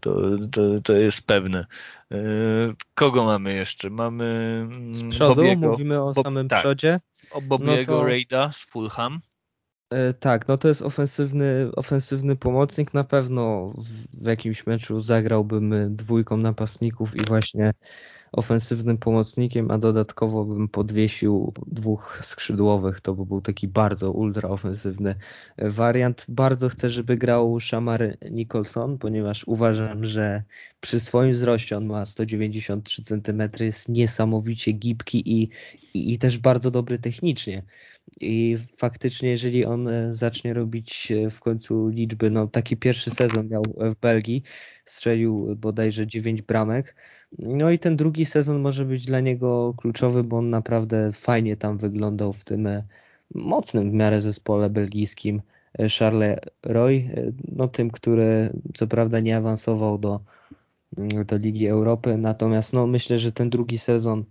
to, 0.01 0.21
to, 0.53 0.81
to 0.85 0.93
jest 0.93 1.27
pewne. 1.27 1.67
E, 2.13 2.17
kogo 2.95 3.25
mamy 3.25 3.55
jeszcze? 3.55 3.91
Mamy 3.91 4.69
z 4.91 5.11
przodu, 5.11 5.35
Bobiego, 5.35 5.69
mówimy 5.69 6.03
o 6.03 6.13
Bob, 6.13 6.25
samym 6.25 6.49
tak, 6.49 6.61
przodzie. 6.61 7.01
O 7.31 7.41
Bobiego 7.41 7.93
no 7.93 7.99
to... 7.99 8.07
Raida 8.07 8.53
z 8.53 8.59
Fulham. 8.59 9.19
E, 9.91 10.15
tak, 10.15 10.49
no 10.49 10.57
to 10.57 10.69
jest 10.69 10.83
ofensywny, 10.83 11.71
ofensywny 11.77 12.37
pomocnik. 12.37 12.95
Na 12.95 13.05
pewno 13.05 13.73
w, 13.79 14.23
w 14.23 14.27
jakimś 14.27 14.67
meczu 14.67 15.01
zagrałbym 15.01 15.97
dwójką 15.97 16.37
napastników 16.37 17.15
i 17.15 17.25
właśnie 17.29 17.75
ofensywnym 18.37 18.99
pomocnikiem, 18.99 19.71
a 19.71 19.79
dodatkowo 19.79 20.45
bym 20.45 20.69
podwiesił 20.69 21.53
dwóch 21.67 22.21
skrzydłowych. 22.23 23.01
To 23.01 23.15
by 23.15 23.27
był 23.27 23.41
taki 23.41 23.69
bardzo 23.69 24.13
ultra 24.13 24.49
ofensywny 24.49 25.15
wariant. 25.59 26.27
Bardzo 26.29 26.69
chcę, 26.69 26.91
żeby 26.91 27.17
grał 27.17 27.61
Shamar 27.61 28.17
Nicholson, 28.31 28.99
ponieważ 28.99 29.45
uważam, 29.47 30.05
że 30.05 30.43
przy 30.81 31.01
swoim 31.01 31.33
wzroście 31.33 31.77
on 31.77 31.87
ma 31.87 32.07
193 32.07 33.03
cm, 33.03 33.43
jest 33.61 33.89
niesamowicie 33.89 34.73
gibki 34.73 35.33
i, 35.33 35.49
i, 35.95 36.13
i 36.13 36.19
też 36.19 36.39
bardzo 36.39 36.71
dobry 36.71 36.99
technicznie. 36.99 37.63
I 38.21 38.57
faktycznie, 38.77 39.31
jeżeli 39.31 39.65
on 39.65 39.89
zacznie 40.11 40.55
robić 40.55 41.13
w 41.31 41.41
końcu 41.41 41.89
liczby, 41.89 42.31
no 42.31 42.47
taki 42.47 42.77
pierwszy 42.77 43.11
sezon 43.11 43.49
miał 43.49 43.63
w 43.79 43.95
Belgii, 44.01 44.43
strzelił 44.85 45.57
bodajże 45.57 46.07
9 46.07 46.43
bramek, 46.43 46.97
no 47.39 47.71
i 47.71 47.79
ten 47.79 47.97
drugi 47.97 48.25
sezon 48.25 48.61
może 48.61 48.85
być 48.85 49.07
dla 49.07 49.21
niego 49.21 49.75
kluczowy, 49.77 50.25
bo 50.25 50.39
on 50.39 50.51
naprawdę 50.51 51.13
fajnie 51.13 51.57
tam 51.57 51.79
wyglądał 51.79 52.33
w 52.33 52.45
tym 52.45 52.67
e, 52.67 52.85
mocnym 53.35 53.91
w 53.91 53.95
miarę 53.95 54.21
zespole 54.21 54.71
belgijskim. 54.71 55.43
E, 55.79 55.89
Charles 55.89 56.39
Roy, 56.63 57.11
e, 57.17 57.33
no 57.53 57.69
tym, 57.69 57.91
który 57.91 58.53
co 58.75 58.87
prawda 58.87 59.21
nie 59.21 59.37
awansował 59.37 59.99
do, 59.99 60.21
mm, 60.99 61.27
do 61.27 61.37
Ligi 61.37 61.67
Europy, 61.67 62.17
natomiast 62.19 62.73
no 62.73 62.87
myślę, 62.87 63.19
że 63.19 63.33
ten 63.33 63.51
drugi 63.51 63.79
sezon 63.79 64.25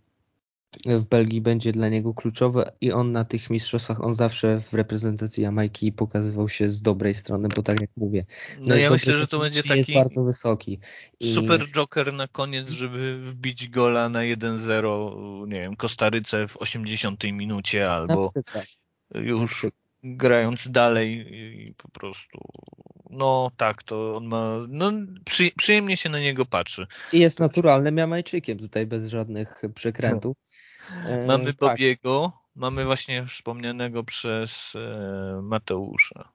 w 0.85 1.03
Belgii 1.03 1.41
będzie 1.41 1.71
dla 1.71 1.89
niego 1.89 2.13
kluczowe 2.13 2.71
i 2.81 2.91
on 2.91 3.11
na 3.11 3.25
tych 3.25 3.49
mistrzostwach, 3.49 4.03
on 4.03 4.13
zawsze 4.13 4.61
w 4.61 4.73
reprezentacji 4.73 5.43
Jamajki 5.43 5.91
pokazywał 5.91 6.49
się 6.49 6.69
z 6.69 6.81
dobrej 6.81 7.15
strony, 7.15 7.47
bo 7.55 7.63
tak 7.63 7.81
jak 7.81 7.89
mówię, 7.97 8.25
no, 8.59 8.67
no 8.67 8.75
ja 8.75 8.89
myślę, 8.89 9.15
że 9.15 9.27
to 9.27 9.39
będzie 9.39 9.63
taki 9.63 9.77
jest 9.77 9.93
bardzo 9.93 10.23
wysoki. 10.23 10.79
I... 11.19 11.33
Super 11.33 11.71
joker 11.71 12.13
na 12.13 12.27
koniec, 12.27 12.69
żeby 12.69 13.19
wbić 13.21 13.69
gola 13.69 14.09
na 14.09 14.19
1-0, 14.19 15.47
nie 15.47 15.59
wiem, 15.59 15.75
Kostaryce 15.75 16.47
w 16.47 16.57
80 16.57 17.23
minucie 17.23 17.91
albo 17.91 18.33
już 19.15 19.65
grając 20.03 20.71
dalej 20.71 21.25
i 21.33 21.73
po 21.73 21.89
prostu 21.89 22.39
no 23.09 23.51
tak, 23.57 23.83
to 23.83 24.15
on 24.15 24.25
ma 24.25 24.57
no 24.67 24.91
przy, 25.25 25.51
przyjemnie 25.57 25.97
się 25.97 26.09
na 26.09 26.19
niego 26.19 26.45
patrzy. 26.45 26.87
I 27.13 27.19
jest 27.19 27.39
naturalnym 27.39 27.97
Jamajczykiem 27.97 28.57
tutaj 28.57 28.87
bez 28.87 29.07
żadnych 29.07 29.61
przekrętów. 29.75 30.37
E, 31.05 31.25
mamy 31.25 31.45
tak. 31.45 31.55
Bobiego, 31.55 32.31
mamy 32.55 32.85
właśnie 32.85 33.25
wspomnianego 33.25 34.03
przez 34.03 34.73
e, 34.75 35.41
Mateusza. 35.41 36.29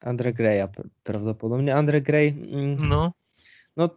Andre 0.00 0.32
Greya 0.32 0.68
prawdopodobnie. 1.02 1.74
Andre 1.74 2.00
Grey. 2.00 2.28
Mm, 2.28 2.88
no. 2.88 3.12
No 3.76 3.90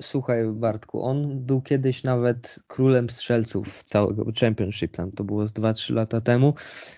słuchaj 0.00 0.44
Bartku, 0.52 1.02
on 1.02 1.44
był 1.46 1.62
kiedyś 1.62 2.02
nawet 2.02 2.60
królem 2.66 3.10
strzelców 3.10 3.84
całego 3.84 4.24
Championship, 4.40 4.96
tam 4.96 5.12
to 5.12 5.24
było 5.24 5.46
z 5.46 5.52
2-3 5.52 5.94
lata 5.94 6.20
temu. 6.20 6.54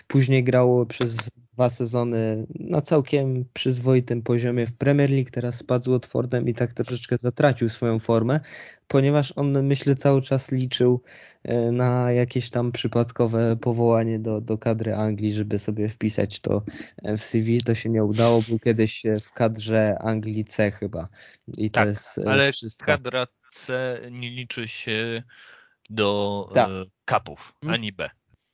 Później 0.07 0.43
grał 0.43 0.85
przez 0.85 1.17
dwa 1.53 1.69
sezony 1.69 2.47
na 2.59 2.81
całkiem 2.81 3.45
przyzwoitym 3.53 4.21
poziomie 4.21 4.67
w 4.67 4.73
Premier 4.73 5.09
League, 5.09 5.29
teraz 5.31 5.55
spadł 5.55 5.85
z 5.85 5.87
Watfordem 5.87 6.49
i 6.49 6.53
tak 6.53 6.73
troszeczkę 6.73 7.17
zatracił 7.17 7.69
swoją 7.69 7.99
formę, 7.99 8.39
ponieważ 8.87 9.33
on 9.35 9.63
myślę 9.63 9.95
cały 9.95 10.21
czas 10.21 10.51
liczył 10.51 11.01
e, 11.43 11.71
na 11.71 12.11
jakieś 12.11 12.49
tam 12.49 12.71
przypadkowe 12.71 13.55
powołanie 13.55 14.19
do, 14.19 14.41
do 14.41 14.57
kadry 14.57 14.95
Anglii, 14.95 15.33
żeby 15.33 15.59
sobie 15.59 15.89
wpisać 15.89 16.39
to 16.39 16.63
w 17.17 17.23
CV, 17.23 17.61
to 17.61 17.75
się 17.75 17.89
nie 17.89 18.03
udało, 18.03 18.41
był 18.49 18.59
kiedyś 18.59 19.03
w 19.23 19.31
kadrze 19.31 19.97
Anglii 19.99 20.45
C 20.45 20.71
chyba 20.71 21.07
i 21.57 21.71
to 21.71 21.79
tak, 21.79 21.87
jest 21.87 22.17
e, 22.17 22.31
ale 22.31 22.51
wszystko. 22.51 22.85
kadra 22.85 23.27
C 23.51 23.99
nie 24.11 24.29
liczy 24.29 24.67
się 24.67 25.23
do 25.89 26.49
tak. 26.53 26.69
kapów, 27.05 27.55
ani 27.67 27.91
B. 27.91 28.09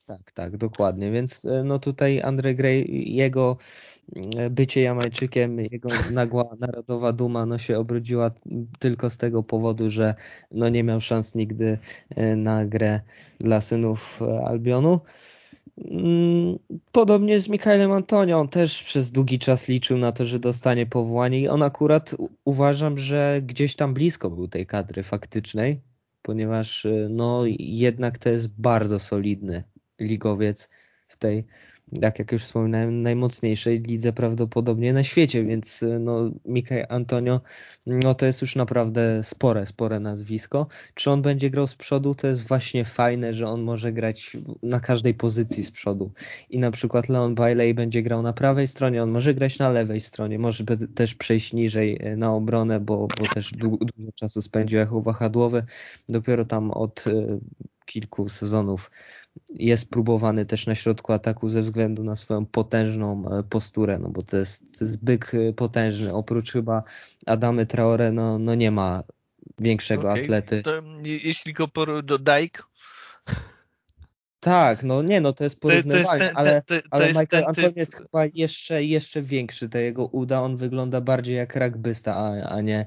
Tak, 0.10 0.32
tak, 0.32 0.58
dokładnie. 0.58 1.12
Więc 1.12 1.46
e, 1.46 1.64
no 1.64 1.80
tutaj 1.80 2.22
Andre 2.22 2.56
Gray, 2.56 2.86
jego 3.16 3.58
e, 4.16 4.50
bycie 4.50 4.82
Jamajczykiem, 4.82 5.60
jego 5.60 5.90
nagła 6.12 6.56
narodowa 6.60 7.14
duma 7.14 7.46
no 7.46 7.58
się 7.58 7.78
obrodziła 7.78 8.32
tylko 8.80 9.10
z 9.10 9.18
tego 9.18 9.44
powodu, 9.44 9.90
że 9.90 10.16
no 10.52 10.70
nie 10.70 10.84
miał 10.84 11.02
szans 11.02 11.36
nigdy 11.36 11.78
e, 12.10 12.36
na 12.36 12.66
grę 12.66 13.02
dla 13.40 13.62
synów 13.62 14.20
Albionu. 14.46 15.00
Mm, 15.78 16.60
podobnie 16.92 17.40
z 17.40 17.50
Mikaelem 17.50 17.92
Antonio, 17.92 18.40
on 18.40 18.48
też 18.48 18.84
przez 18.84 19.12
długi 19.12 19.40
czas 19.40 19.68
liczył 19.68 19.98
na 19.98 20.12
to, 20.12 20.26
że 20.26 20.40
dostanie 20.40 20.86
powołanie 20.86 21.40
i 21.40 21.48
on 21.48 21.64
akurat 21.64 22.16
uważam, 22.46 22.98
że 22.98 23.42
gdzieś 23.46 23.76
tam 23.76 23.94
blisko 23.94 24.30
był 24.30 24.48
tej 24.48 24.66
kadry 24.66 25.04
faktycznej, 25.04 25.82
ponieważ 26.22 26.88
no 27.10 27.44
jednak 27.60 28.18
to 28.18 28.30
jest 28.30 28.62
bardzo 28.62 29.00
solidny 29.00 29.64
ligowiec 30.00 30.70
w 31.08 31.18
tej, 31.18 31.46
tak 32.02 32.20
jak 32.20 32.32
już 32.32 32.44
wspominałem, 32.44 33.02
najmocniejszej 33.02 33.80
lidze 33.80 34.14
prawdopodobnie 34.14 34.94
na 34.94 35.04
świecie, 35.04 35.44
więc 35.44 35.86
no 36.00 36.32
Mikaj 36.46 36.86
Antonio 36.90 37.42
no 37.90 38.16
to 38.16 38.26
jest 38.26 38.42
już 38.42 38.56
naprawdę 38.56 39.24
spore, 39.24 39.66
spore 39.66 40.00
nazwisko. 40.00 40.68
Czy 40.94 41.12
on 41.12 41.22
będzie 41.22 41.50
grał 41.50 41.68
z 41.68 41.76
przodu, 41.76 42.16
to 42.16 42.28
jest 42.28 42.48
właśnie 42.48 42.86
fajne, 42.86 43.34
że 43.34 43.48
on 43.48 43.62
może 43.62 43.94
grać 43.94 44.38
na 44.64 44.80
każdej 44.80 45.14
pozycji 45.14 45.64
z 45.64 45.72
przodu. 45.72 46.12
I 46.50 46.60
na 46.60 46.72
przykład 46.72 47.10
Leon 47.10 47.36
Bailey 47.36 47.74
będzie 47.74 48.04
grał 48.04 48.22
na 48.22 48.34
prawej 48.34 48.68
stronie, 48.68 49.04
on 49.04 49.12
może 49.12 49.34
grać 49.34 49.60
na 49.60 49.70
lewej 49.70 50.02
stronie, 50.02 50.40
może 50.40 50.64
też 50.96 51.16
przejść 51.16 51.54
niżej 51.54 51.98
e, 52.02 52.18
na 52.18 52.34
obronę, 52.34 52.80
bo, 52.80 53.08
bo 53.20 53.26
też 53.34 53.52
dużo 53.52 54.12
czasu 54.16 54.42
spędził 54.42 54.80
jako 54.80 55.02
wahadłowy. 55.02 55.64
Dopiero 56.10 56.46
tam 56.46 56.72
od 56.72 57.08
e, 57.08 57.40
kilku 57.86 58.30
sezonów 58.30 58.92
jest 59.50 59.90
próbowany 59.90 60.46
też 60.46 60.68
na 60.68 60.76
środku 60.76 61.14
ataku 61.14 61.50
ze 61.50 61.62
względu 61.62 62.04
na 62.04 62.16
swoją 62.16 62.46
potężną 62.46 63.40
e, 63.40 63.44
posturę, 63.44 64.00
no 64.00 64.10
bo 64.10 64.24
to 64.24 64.38
jest, 64.38 64.82
zbyt 64.82 65.32
e, 65.34 65.54
potężny. 65.54 66.14
Oprócz 66.14 66.52
chyba 66.52 66.84
Adamy 67.26 67.66
Traore, 67.66 68.12
no, 68.12 68.40
no 68.40 68.56
nie 68.56 68.72
ma 68.72 69.04
większego 69.60 70.10
okay. 70.10 70.22
atlety. 70.22 70.64
To, 70.64 70.82
jeśli 71.04 71.54
go 71.54 71.68
do 72.04 72.18
Dijk 72.18 72.70
tak, 74.40 74.84
no 74.84 75.02
nie, 75.02 75.22
no 75.22 75.34
to 75.34 75.44
jest 75.44 75.60
porównywalne, 75.60 76.32
ale, 76.34 76.62
to, 76.62 76.82
to, 76.82 76.88
ale 76.92 77.08
Michael 77.08 77.28
ten, 77.28 77.44
Antonio 77.48 77.72
jest 77.76 77.96
chyba 77.96 78.26
jeszcze, 78.34 78.84
jeszcze 78.84 79.22
większy, 79.22 79.70
te 79.70 79.84
jego 79.84 80.06
uda, 80.06 80.42
on 80.42 80.58
wygląda 80.58 81.02
bardziej 81.02 81.36
jak 81.36 81.56
rugbysta, 81.56 82.16
a, 82.16 82.50
a 82.50 82.62
nie 82.62 82.86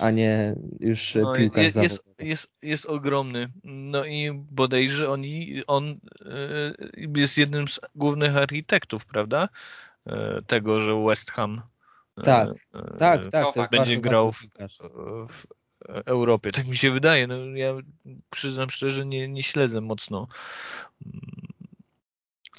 a 0.00 0.10
nie 0.10 0.54
już 0.80 1.14
no, 1.14 1.32
piłkarz 1.32 1.64
jest, 1.64 1.76
jest, 1.76 2.14
jest, 2.18 2.50
jest, 2.62 2.86
ogromny. 2.86 3.48
No 3.64 4.04
i 4.04 4.30
bodajże 4.32 5.10
oni, 5.10 5.62
on 5.66 6.00
e, 6.26 7.18
jest 7.20 7.38
jednym 7.38 7.68
z 7.68 7.80
głównych 7.94 8.36
architektów, 8.36 9.06
prawda? 9.06 9.48
E, 10.06 10.42
tego, 10.46 10.80
że 10.80 11.04
West 11.04 11.30
Ham 11.30 11.62
Tak, 12.24 12.48
e, 12.74 12.96
tak, 12.98 13.26
tak. 13.30 13.56
jest 13.56 13.70
będzie 13.70 14.00
grał 14.00 14.32
w, 14.32 14.46
w 15.28 15.44
Europie. 16.06 16.52
Tak 16.52 16.68
mi 16.68 16.76
się 16.76 16.90
wydaje. 16.90 17.26
No, 17.26 17.34
ja 17.44 17.74
przyznam 18.30 18.70
szczerze, 18.70 19.06
nie, 19.06 19.28
nie 19.28 19.42
śledzę 19.42 19.80
mocno 19.80 20.28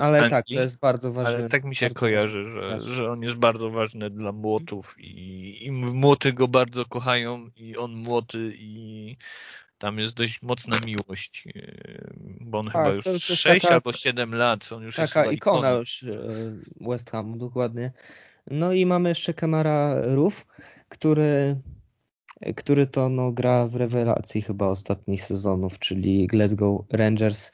Ale 0.01 0.17
Anglii, 0.17 0.31
tak, 0.31 0.45
to 0.47 0.53
jest 0.53 0.79
bardzo 0.79 1.11
ważny. 1.13 1.35
ale 1.35 1.49
tak 1.49 1.63
mi 1.63 1.75
się 1.75 1.89
kojarzy, 1.89 2.43
że, 2.43 2.59
piłkarz. 2.61 2.83
że 2.83 3.11
on 3.11 3.21
jest 3.23 3.35
bardzo 3.35 3.69
ważny 3.69 4.09
dla 4.09 4.31
młotów 4.31 4.95
i, 4.99 5.65
i 5.65 5.71
młoty 5.71 6.33
go 6.33 6.47
bardzo 6.47 6.85
kochają 6.85 7.49
i 7.55 7.77
on 7.77 7.93
młoty 7.93 8.53
i 8.55 9.17
tam 9.77 9.99
jest 9.99 10.15
dość 10.15 10.41
mocna 10.41 10.77
miłość, 10.85 11.45
yy, 11.45 12.13
bo 12.41 12.59
on 12.59 12.65
Tak, 12.65 12.73
chyba 12.73 12.89
już 12.95 13.05
już 13.05 13.29
jest 13.29 13.41
6 13.41 13.61
taka- 13.61 13.73
albo 13.75 13.93
7 13.93 14.35
lat, 14.35 14.71
on 14.71 14.83
już 14.83 14.97
jest 14.97 15.13
Taka 15.13 15.23
chyba 15.23 15.33
ikona 15.33 15.57
ikoną. 15.59 15.79
już 15.79 16.03
e, 16.03 16.07
West 16.81 17.11
Hamu, 17.11 17.37
dokładnie. 17.37 17.91
No 18.51 18.73
i 18.73 18.85
mamy 18.85 19.09
jeszcze 19.09 19.33
Kamara 19.33 19.95
Ruf, 20.15 20.45
który, 20.89 21.55
który 22.55 22.87
to 22.87 23.09
no, 23.09 23.31
gra 23.31 23.67
w 23.67 23.75
rewelacji 23.75 24.41
chyba 24.41 24.67
ostatnich 24.67 25.25
sezonów, 25.25 25.79
czyli 25.79 26.27
Glasgow 26.27 26.81
Rangers. 26.91 27.51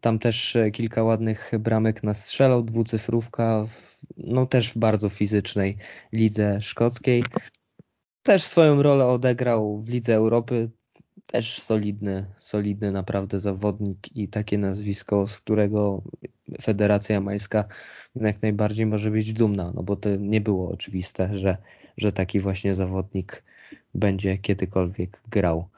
Tam 0.00 0.18
też 0.18 0.56
e, 0.56 0.70
kilka 0.70 1.02
ładnych 1.02 1.52
bramek 1.58 2.02
nastrzelał, 2.02 2.62
dwucyfrówka, 2.62 3.66
no 4.16 4.46
też 4.46 4.72
w 4.72 4.78
bardzo 4.78 5.08
fizycznej 5.08 5.76
lidze 6.12 6.60
szkockiej. 6.60 7.22
Też 8.22 8.42
swoją 8.42 8.82
rolę 8.82 9.06
odegrał 9.06 9.82
w 9.82 9.88
Lidze 9.88 10.14
Europy. 10.14 10.70
Też 11.26 11.62
solidny, 11.62 12.26
solidny 12.38 12.92
naprawdę 12.92 13.40
zawodnik 13.40 14.16
i 14.16 14.28
takie 14.28 14.58
nazwisko, 14.58 15.26
z 15.26 15.40
którego 15.40 16.02
Federacja 16.62 17.14
Jamańska 17.14 17.64
jak 18.14 18.42
najbardziej 18.42 18.86
może 18.86 19.10
być 19.10 19.32
dumna, 19.32 19.72
no 19.74 19.82
bo 19.82 19.96
to 19.96 20.08
nie 20.16 20.40
było 20.40 20.70
oczywiste, 20.70 21.38
że, 21.38 21.56
że 21.96 22.12
taki 22.12 22.40
właśnie 22.40 22.74
zawodnik 22.74 23.44
będzie 23.94 24.38
kiedykolwiek 24.38 25.22
grał 25.28 25.68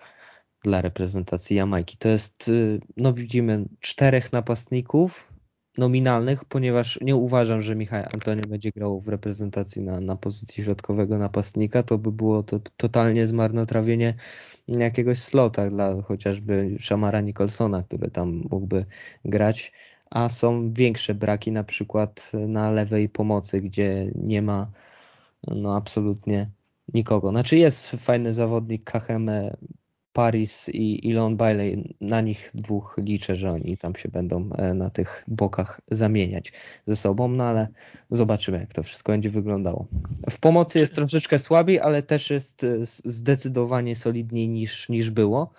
dla 0.64 0.80
reprezentacji 0.82 1.56
Jamajki. 1.56 1.96
To 1.96 2.08
jest, 2.08 2.48
y, 2.48 2.80
no 2.96 3.12
widzimy, 3.12 3.64
czterech 3.80 4.32
napastników 4.32 5.32
nominalnych, 5.78 6.44
ponieważ 6.44 6.98
nie 7.02 7.16
uważam, 7.16 7.62
że 7.62 7.76
Michał 7.76 8.04
Antonio 8.14 8.42
będzie 8.48 8.70
grał 8.70 9.00
w 9.00 9.08
reprezentacji 9.08 9.84
na, 9.84 10.00
na 10.00 10.16
pozycji 10.16 10.64
środkowego 10.64 11.18
napastnika. 11.18 11.82
To 11.82 11.98
by 11.98 12.12
było 12.12 12.42
to 12.42 12.60
totalnie 12.76 13.26
zmarnotrawienie 13.26 14.14
jakiegoś 14.68 15.18
slota 15.18 15.70
dla 15.70 16.02
chociażby 16.02 16.76
Shamara 16.80 17.20
Nicholsona, 17.20 17.82
który 17.82 18.10
tam 18.10 18.42
mógłby 18.50 18.86
grać. 19.24 19.72
A 20.10 20.28
są 20.28 20.72
większe 20.72 21.14
braki, 21.14 21.52
na 21.52 21.64
przykład 21.64 22.32
na 22.48 22.70
lewej 22.70 23.08
pomocy, 23.08 23.60
gdzie 23.60 24.10
nie 24.14 24.42
ma 24.42 24.70
no 25.46 25.76
absolutnie 25.76 26.50
nikogo. 26.94 27.28
Znaczy 27.28 27.56
jest 27.58 27.90
fajny 27.90 28.32
zawodnik 28.32 28.84
Kaheme 28.84 29.56
Paris 30.12 30.68
i, 30.68 31.12
Leon 31.12 31.36
Bailey. 31.36 31.94
Na 32.00 32.20
nich 32.20 32.50
dwóch 32.54 32.96
liczę, 32.98 33.36
że 33.36 33.50
oni 33.50 33.76
tam 33.78 33.96
się 33.96 34.08
będą 34.08 34.50
e, 34.52 34.74
na 34.74 34.90
tych 34.90 35.24
bokach 35.28 35.80
zamieniać 35.90 36.52
ze 36.86 36.96
sobą, 36.96 37.28
no 37.28 37.44
ale 37.44 37.68
zobaczymy, 38.10 38.58
jak 38.58 38.72
to 38.72 38.82
wszystko 38.82 39.12
będzie 39.12 39.30
wyglądało. 39.30 39.86
W 40.30 40.38
pomocy 40.38 40.78
jest 40.78 40.94
troszeczkę 40.94 41.38
słabiej, 41.38 41.80
ale 41.80 42.02
też 42.02 42.30
jest 42.30 42.64
e, 42.64 42.78
zdecydowanie 43.04 43.96
solidniej 43.96 44.48
niż, 44.48 44.88
niż 44.88 45.10
było. 45.10 45.52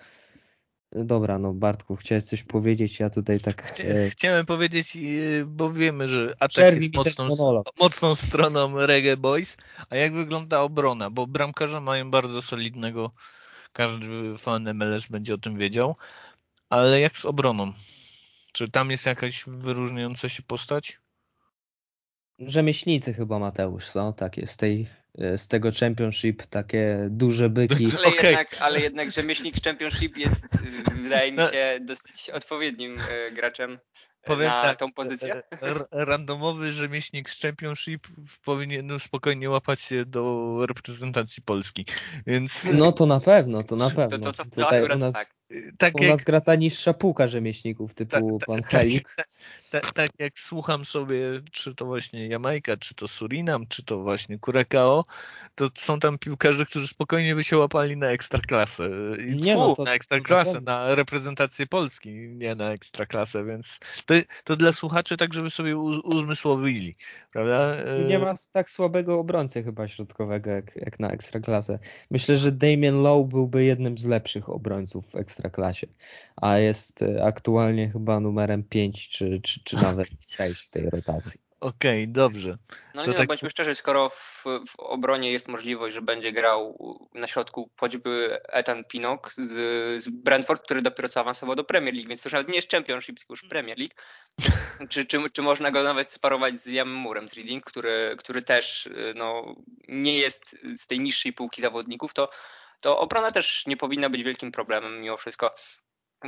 Dobra, 0.95 1.39
no 1.39 1.53
Bartku, 1.53 1.95
chciałeś 1.95 2.23
coś 2.23 2.43
powiedzieć, 2.43 2.99
ja 2.99 3.09
tutaj 3.09 3.39
tak... 3.39 3.73
Chcia- 3.73 3.85
e, 3.85 4.09
Chciałem 4.09 4.45
powiedzieć, 4.45 4.97
bo 5.45 5.73
wiemy, 5.73 6.07
że 6.07 6.35
atak 6.39 6.83
jest 6.83 6.95
mocną, 6.95 7.63
mocną 7.79 8.15
stroną 8.15 8.85
Reggae 8.85 9.17
Boys, 9.17 9.57
a 9.89 9.95
jak 9.95 10.13
wygląda 10.13 10.61
obrona? 10.61 11.09
Bo 11.09 11.27
bramkarze 11.27 11.81
mają 11.81 12.11
bardzo 12.11 12.41
solidnego, 12.41 13.11
każdy 13.73 14.37
fan 14.37 14.73
MLS 14.73 15.07
będzie 15.07 15.33
o 15.33 15.37
tym 15.37 15.57
wiedział, 15.57 15.95
ale 16.69 16.99
jak 16.99 17.17
z 17.17 17.25
obroną? 17.25 17.73
Czy 18.51 18.71
tam 18.71 18.91
jest 18.91 19.05
jakaś 19.05 19.43
wyróżniająca 19.47 20.29
się 20.29 20.43
postać? 20.43 20.99
Rzemieślnicy 22.39 23.13
chyba 23.13 23.39
Mateusz 23.39 23.85
są, 23.85 24.13
takie 24.13 24.47
z 24.47 24.57
tej 24.57 24.87
e, 25.17 25.37
z 25.37 25.47
tego 25.47 25.69
championship, 25.79 26.43
takie 26.45 27.07
duże 27.09 27.49
byki. 27.49 27.87
Ale, 27.97 28.07
Okej. 28.07 28.25
jednak, 28.25 28.55
ale 28.59 28.81
jednak 28.81 29.11
rzemieślnik 29.11 29.63
Championship 29.63 30.17
jest, 30.17 30.45
y, 30.45 31.01
wydaje 31.01 31.31
mi 31.31 31.37
No. 31.37 31.51
się, 31.51 31.79
dosyć 31.81 32.29
odpowiednim 32.29 32.99
y, 32.99 33.31
graczem 33.31 33.79
Powiem 34.23 34.47
na 34.47 34.61
tak, 34.61 34.77
tą 34.77 34.93
pozycję. 34.93 35.43
randomowy 35.91 36.73
rzemieślnik 36.73 37.29
z 37.29 37.41
Championship 37.41 38.07
powinien 38.45 38.87
no, 38.87 38.99
spokojnie 38.99 39.49
łapać 39.49 39.81
się 39.81 40.05
do 40.05 40.55
reprezentacji 40.67 41.43
Polski. 41.43 41.85
Więc 42.27 42.63
No 42.73 42.91
to 42.91 43.05
na 43.05 43.19
pewno, 43.19 43.63
to 43.63 43.75
na 43.75 43.89
To, 43.89 43.95
pewno. 43.95 44.17
to, 44.17 44.31
to, 44.33 44.43
to 44.43 44.49
Tutaj 44.49 44.79
u 44.81 44.83
akurat 44.83 44.99
nas, 44.99 45.13
tak. 45.13 45.35
Tak 45.77 45.99
u 45.99 46.03
jak 46.03 46.11
nas 46.11 46.23
gra 46.23 46.41
ta 46.41 46.55
niższa 46.55 46.93
półka 46.93 47.27
rzemieślników 47.27 47.93
typu 47.93 48.11
Ta- 48.11 48.45
ta- 48.45 48.45
pan 48.45 48.61
tak, 48.61 48.71
Helik. 48.71 49.15
tak, 49.71 49.91
tak 49.91 50.09
jak 50.19 50.39
słucham 50.39 50.85
sobie, 50.85 51.41
czy 51.51 51.75
to 51.75 51.85
właśnie 51.85 52.27
Jamajka, 52.27 52.77
czy 52.77 52.95
to 52.95 53.07
Surinam, 53.07 53.67
czy 53.67 53.83
to 53.83 53.99
właśnie 53.99 54.39
Curacao, 54.39 55.03
to 55.55 55.69
są 55.75 55.99
tam 55.99 56.17
piłkarze, 56.17 56.65
którzy 56.65 56.87
spokojnie 56.87 57.35
by 57.35 57.43
się 57.43 57.57
łapali 57.57 57.97
na 57.97 58.07
ekstraklasę. 58.07 58.89
I 59.27 59.35
Nie, 59.35 59.55
tfu, 59.55 59.67
no 59.67 59.75
to- 59.75 59.83
na 59.83 59.93
ekstraklasę, 59.93 60.61
na 60.61 60.95
reprezentację 60.95 61.67
Polski, 61.67 62.09
nie 62.13 62.55
na 62.55 62.71
ekstraklasę, 62.71 63.45
więc 63.45 63.79
to, 64.05 64.13
to 64.43 64.55
dla 64.55 64.71
słuchaczy 64.71 65.17
tak, 65.17 65.33
żeby 65.33 65.49
sobie 65.49 65.77
uz- 65.77 66.01
uzmysłowili, 66.03 66.95
prawda? 67.31 67.77
Nie 68.07 68.19
ma 68.19 68.33
tak 68.51 68.69
słabego 68.69 69.19
obrońcy 69.19 69.63
chyba 69.63 69.87
środkowego 69.87 70.49
jak, 70.51 70.75
jak 70.75 70.99
na 70.99 71.11
Ekstraklasę. 71.11 71.79
Myślę, 72.11 72.37
że 72.37 72.51
Damien 72.51 73.01
Lowe 73.01 73.29
byłby 73.29 73.63
jednym 73.63 73.97
z 73.97 74.05
lepszych 74.05 74.49
obrońców 74.49 75.07
w 75.07 75.15
Ekstraklasie, 75.43 75.87
a 76.35 76.57
jest 76.57 77.01
e, 77.01 77.23
aktualnie 77.23 77.89
chyba 77.89 78.19
numerem 78.19 78.63
5 78.63 79.09
czy, 79.09 79.41
czy, 79.43 79.63
czy 79.63 79.75
nawet 79.75 80.07
6 80.37 80.61
w 80.61 80.69
tej 80.69 80.89
rotacji. 80.89 81.39
Okej, 81.59 82.07
dobrze. 82.07 82.57
No 82.95 83.03
To 83.03 83.09
nie, 83.11 83.17
tak- 83.17 83.23
no 83.23 83.27
bądźmy 83.27 83.49
szczerzy, 83.49 83.75
skoro 83.75 84.09
w, 84.09 84.43
w 84.67 84.79
obronie 84.79 85.31
jest 85.31 85.47
możliwość, 85.47 85.95
że 85.95 86.01
będzie 86.01 86.31
grał 86.31 86.77
na 87.13 87.27
środku 87.27 87.69
choćby 87.77 88.39
Ethan 88.49 88.83
Pinnock 88.83 89.33
z, 89.33 89.51
z 90.03 90.09
Brentford, 90.09 90.63
który 90.63 90.81
dopiero 90.81 91.09
co 91.09 91.19
awansował 91.19 91.55
do 91.55 91.63
Premier 91.63 91.95
League, 91.95 92.09
więc 92.09 92.21
to 92.21 92.27
już 92.27 92.33
nawet 92.33 92.47
nie 92.47 92.55
jest 92.55 92.71
Championship, 92.71 93.19
tylko 93.19 93.33
już 93.33 93.41
Premier 93.41 93.77
League. 93.77 93.93
Czy, 94.89 95.05
czy, 95.05 95.29
czy 95.29 95.41
można 95.41 95.71
go 95.71 95.83
nawet 95.83 96.11
sparować 96.11 96.59
z 96.59 96.65
Jamem 96.65 96.95
Murem 96.95 97.27
z 97.27 97.33
Reading, 97.33 97.63
który, 97.63 98.15
który 98.17 98.41
też 98.41 98.85
y, 98.85 99.13
no, 99.15 99.55
nie 99.87 100.17
jest 100.17 100.57
z 100.77 100.87
tej 100.87 100.99
niższej 100.99 101.33
półki 101.33 101.61
zawodników, 101.61 102.13
to, 102.13 102.29
to 102.83 102.99
obrona 102.99 103.31
też 103.31 103.63
nie 103.67 103.77
powinna 103.77 104.09
być 104.09 104.23
wielkim 104.23 104.51
problemem 104.51 105.01
mimo 105.01 105.17
wszystko. 105.17 105.55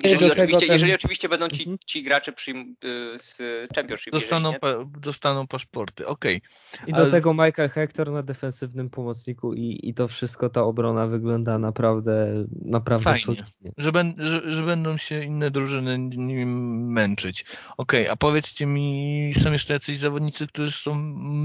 Jeżeli 0.03 0.31
oczywiście, 0.31 0.59
ten- 0.67 0.73
jeżeli 0.73 0.93
oczywiście 0.93 1.29
będą 1.29 1.47
ci, 1.49 1.61
Mhm. 1.63 1.77
ci 1.85 2.03
gracze 2.03 2.31
przyjm- 2.31 2.73
y, 2.85 3.19
z 3.19 3.37
Championship. 3.75 4.13
Dostaną, 4.13 4.49
jeżeli 4.53 4.61
pa, 4.91 4.99
dostaną 4.99 5.47
paszporty, 5.47 6.07
okej. 6.07 6.41
I 6.87 6.93
Ale- 6.93 7.05
do 7.05 7.11
tego 7.11 7.33
Michael 7.33 7.69
Hector 7.69 8.11
na 8.11 8.23
defensywnym 8.23 8.89
pomocniku 8.89 9.53
i, 9.53 9.79
i 9.83 9.93
to 9.93 10.07
wszystko, 10.07 10.49
ta 10.49 10.63
obrona 10.63 11.07
wygląda 11.07 11.59
naprawdę, 11.59 12.45
naprawdę 12.61 13.03
Fajnie. 13.03 13.21
solidnie. 13.21 13.71
Że, 13.77 13.91
ben, 13.91 14.13
że, 14.17 14.51
że 14.51 14.63
będą 14.63 14.97
się 14.97 15.23
inne 15.23 15.51
drużyny 15.51 15.97
nim 15.99 16.91
męczyć. 16.91 17.45
Okej, 17.77 18.07
a 18.09 18.15
powiedzcie 18.15 18.65
mi, 18.65 19.33
są 19.43 19.51
jeszcze 19.51 19.73
jacyś 19.73 19.99
zawodnicy, 19.99 20.47
którzy 20.47 20.71
są 20.71 20.95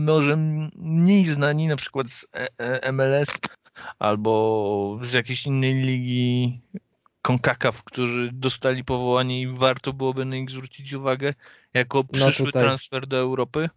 może 0.05 0.37
mniej 0.77 1.25
znani, 1.25 1.67
na 1.69 1.77
przykład 1.77 2.11
z 2.11 2.27
E- 2.35 2.49
E- 2.59 2.93
MLS 2.93 3.39
albo 3.99 4.99
z 5.03 5.13
jakiejś 5.13 5.47
innej 5.47 5.75
ligi 5.75 6.61
CONCACAF, 7.23 7.83
którzy 7.83 8.31
dostali 8.33 8.85
powołanie 8.85 9.43
i 9.43 9.47
warto 9.47 9.93
byłoby 9.93 10.25
na 10.25 10.37
nich 10.37 10.51
zwrócić 10.51 10.93
uwagę 10.93 11.35
jako 11.75 12.05
przyszły 12.05 12.47
tutaj- 12.47 12.63
transfer 12.63 13.07
do 13.07 13.17
Europy? 13.17 13.69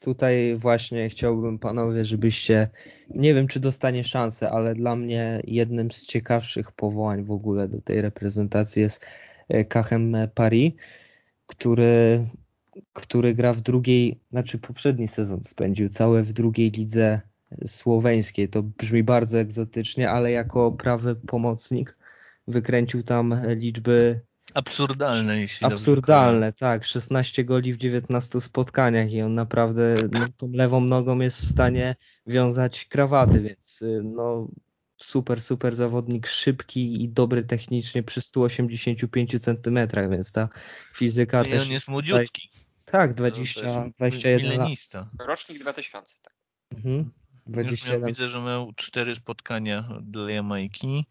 Tutaj 0.00 0.56
właśnie 0.56 1.08
chciałbym 1.08 1.58
panowie, 1.58 2.04
żebyście, 2.04 2.68
nie 3.10 3.34
wiem 3.34 3.48
czy 3.48 3.60
dostanie 3.60 4.04
szansę, 4.04 4.50
ale 4.50 4.74
dla 4.74 4.96
mnie 4.96 5.40
jednym 5.44 5.90
z 5.90 6.06
ciekawszych 6.06 6.72
powołań 6.72 7.24
w 7.24 7.30
ogóle 7.30 7.68
do 7.68 7.80
tej 7.80 8.02
reprezentacji 8.02 8.82
jest 8.82 9.06
e, 9.48 9.64
Kachem 9.64 10.16
Paris, 10.34 10.72
który, 11.46 12.26
który 12.92 13.34
gra 13.34 13.52
w 13.52 13.60
drugiej, 13.60 14.20
znaczy 14.30 14.58
poprzedni 14.58 15.08
sezon 15.08 15.44
spędził 15.44 15.88
całe 15.88 16.22
w 16.22 16.32
drugiej 16.32 16.70
lidze 16.70 17.20
słoweńskiej. 17.66 18.48
To 18.48 18.62
brzmi 18.62 19.02
bardzo 19.02 19.38
egzotycznie, 19.38 20.10
ale 20.10 20.30
jako 20.30 20.72
prawy 20.72 21.16
pomocnik 21.16 21.96
wykręcił 22.48 23.02
tam 23.02 23.42
liczby 23.46 24.20
Absurdalne, 24.54 25.40
jeśli 25.40 25.66
Absurdalne, 25.66 26.52
tak. 26.52 26.84
16 26.84 27.44
goli 27.44 27.72
w 27.72 27.76
19 27.76 28.40
spotkaniach 28.40 29.12
i 29.12 29.22
on 29.22 29.34
naprawdę 29.34 29.94
no, 30.12 30.26
tą 30.36 30.50
lewą 30.52 30.80
nogą 30.80 31.18
jest 31.18 31.40
w 31.42 31.50
stanie 31.50 31.96
wiązać 32.26 32.84
krawaty, 32.84 33.40
więc 33.40 33.82
y, 33.82 34.02
no 34.04 34.48
super, 34.96 35.42
super 35.42 35.76
zawodnik, 35.76 36.26
szybki 36.26 37.02
i 37.02 37.08
dobry 37.08 37.42
technicznie 37.42 38.02
przy 38.02 38.20
185 38.20 39.42
centymetrach, 39.42 40.10
więc 40.10 40.32
ta 40.32 40.48
fizyka. 40.94 41.42
I 41.42 41.50
też 41.50 41.62
on 41.66 41.72
jest 41.72 41.86
tutaj- 41.86 41.92
młodziutki. 41.92 42.48
Tak, 42.84 43.10
To 43.10 43.16
20, 43.16 43.60
też 43.60 43.92
21 43.96 44.58
lat. 44.58 44.68
Rocznik 45.18 45.58
2000, 45.58 46.16
tak. 46.22 46.34
Mhm. 46.74 47.10
Już 47.46 47.90
miał, 47.90 48.04
widzę, 48.06 48.28
że 48.28 48.42
miał 48.42 48.72
cztery 48.76 49.14
spotkania 49.14 49.88
dla 50.02 50.30
Jamajki. 50.30 51.06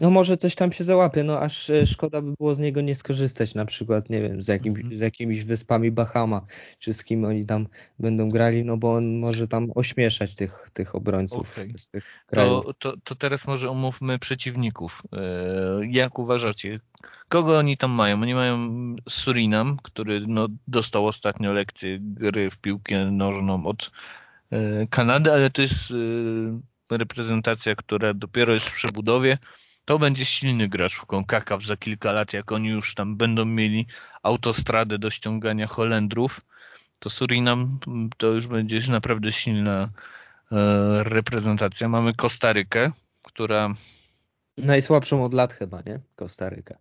No 0.00 0.10
może 0.10 0.36
coś 0.36 0.54
tam 0.54 0.72
się 0.72 0.84
załapie, 0.84 1.24
no 1.24 1.40
aż 1.40 1.70
e, 1.70 1.86
szkoda 1.86 2.22
by 2.22 2.32
było 2.38 2.54
z 2.54 2.58
niego 2.58 2.80
nie 2.80 2.94
skorzystać, 2.94 3.54
na 3.54 3.64
przykład, 3.64 4.10
nie 4.10 4.20
wiem, 4.20 4.42
z, 4.42 4.48
jakim, 4.48 4.76
mhm. 4.76 4.94
z 4.94 5.00
jakimiś 5.00 5.44
wyspami 5.44 5.90
Bahama, 5.90 6.46
czy 6.78 6.92
z 6.92 7.04
kim 7.04 7.24
oni 7.24 7.46
tam 7.46 7.66
będą 7.98 8.28
grali, 8.28 8.64
no 8.64 8.76
bo 8.76 8.94
on 8.94 9.18
może 9.18 9.48
tam 9.48 9.68
ośmieszać 9.74 10.34
tych, 10.34 10.70
tych 10.72 10.94
obrońców 10.94 11.52
okay. 11.52 11.72
z 11.76 11.88
tych 11.88 12.24
krajów. 12.26 12.64
To, 12.64 12.74
to, 12.74 12.96
to 13.04 13.14
teraz 13.14 13.46
może 13.46 13.70
omówmy 13.70 14.18
przeciwników. 14.18 15.02
E, 15.12 15.20
jak 15.90 16.18
uważacie, 16.18 16.80
kogo 17.28 17.58
oni 17.58 17.76
tam 17.76 17.90
mają? 17.90 18.22
Oni 18.22 18.34
mają 18.34 18.58
Surinam, 19.08 19.76
który 19.82 20.26
no, 20.26 20.48
dostał 20.68 21.06
ostatnio 21.06 21.52
lekcję 21.52 21.98
gry 22.00 22.50
w 22.50 22.58
piłkę 22.58 23.10
nożną 23.10 23.66
od 23.66 23.90
Kanady, 24.90 25.32
ale 25.32 25.50
to 25.50 25.62
jest 25.62 25.92
reprezentacja, 26.90 27.74
która 27.74 28.14
dopiero 28.14 28.54
jest 28.54 28.68
w 28.68 28.74
przebudowie 28.74 29.38
to 29.90 29.98
będzie 29.98 30.24
silny 30.24 30.68
gracz 30.68 30.94
w 30.94 31.06
CONCACAF 31.06 31.64
za 31.64 31.76
kilka 31.76 32.12
lat, 32.12 32.32
jak 32.32 32.52
oni 32.52 32.68
już 32.68 32.94
tam 32.94 33.16
będą 33.16 33.44
mieli 33.44 33.86
autostradę 34.22 34.98
do 34.98 35.10
ściągania 35.10 35.66
Holendrów, 35.66 36.40
to 36.98 37.10
Surinam 37.10 37.78
to 38.16 38.26
już 38.26 38.46
będzie 38.46 38.80
naprawdę 38.88 39.32
silna 39.32 39.90
e, 40.52 41.04
reprezentacja. 41.04 41.88
Mamy 41.88 42.12
Kostarykę, 42.14 42.92
która... 43.26 43.74
Najsłabszą 44.56 45.24
od 45.24 45.34
lat 45.34 45.52
chyba, 45.52 45.82
nie? 45.86 46.00
Kostaryka. 46.16 46.78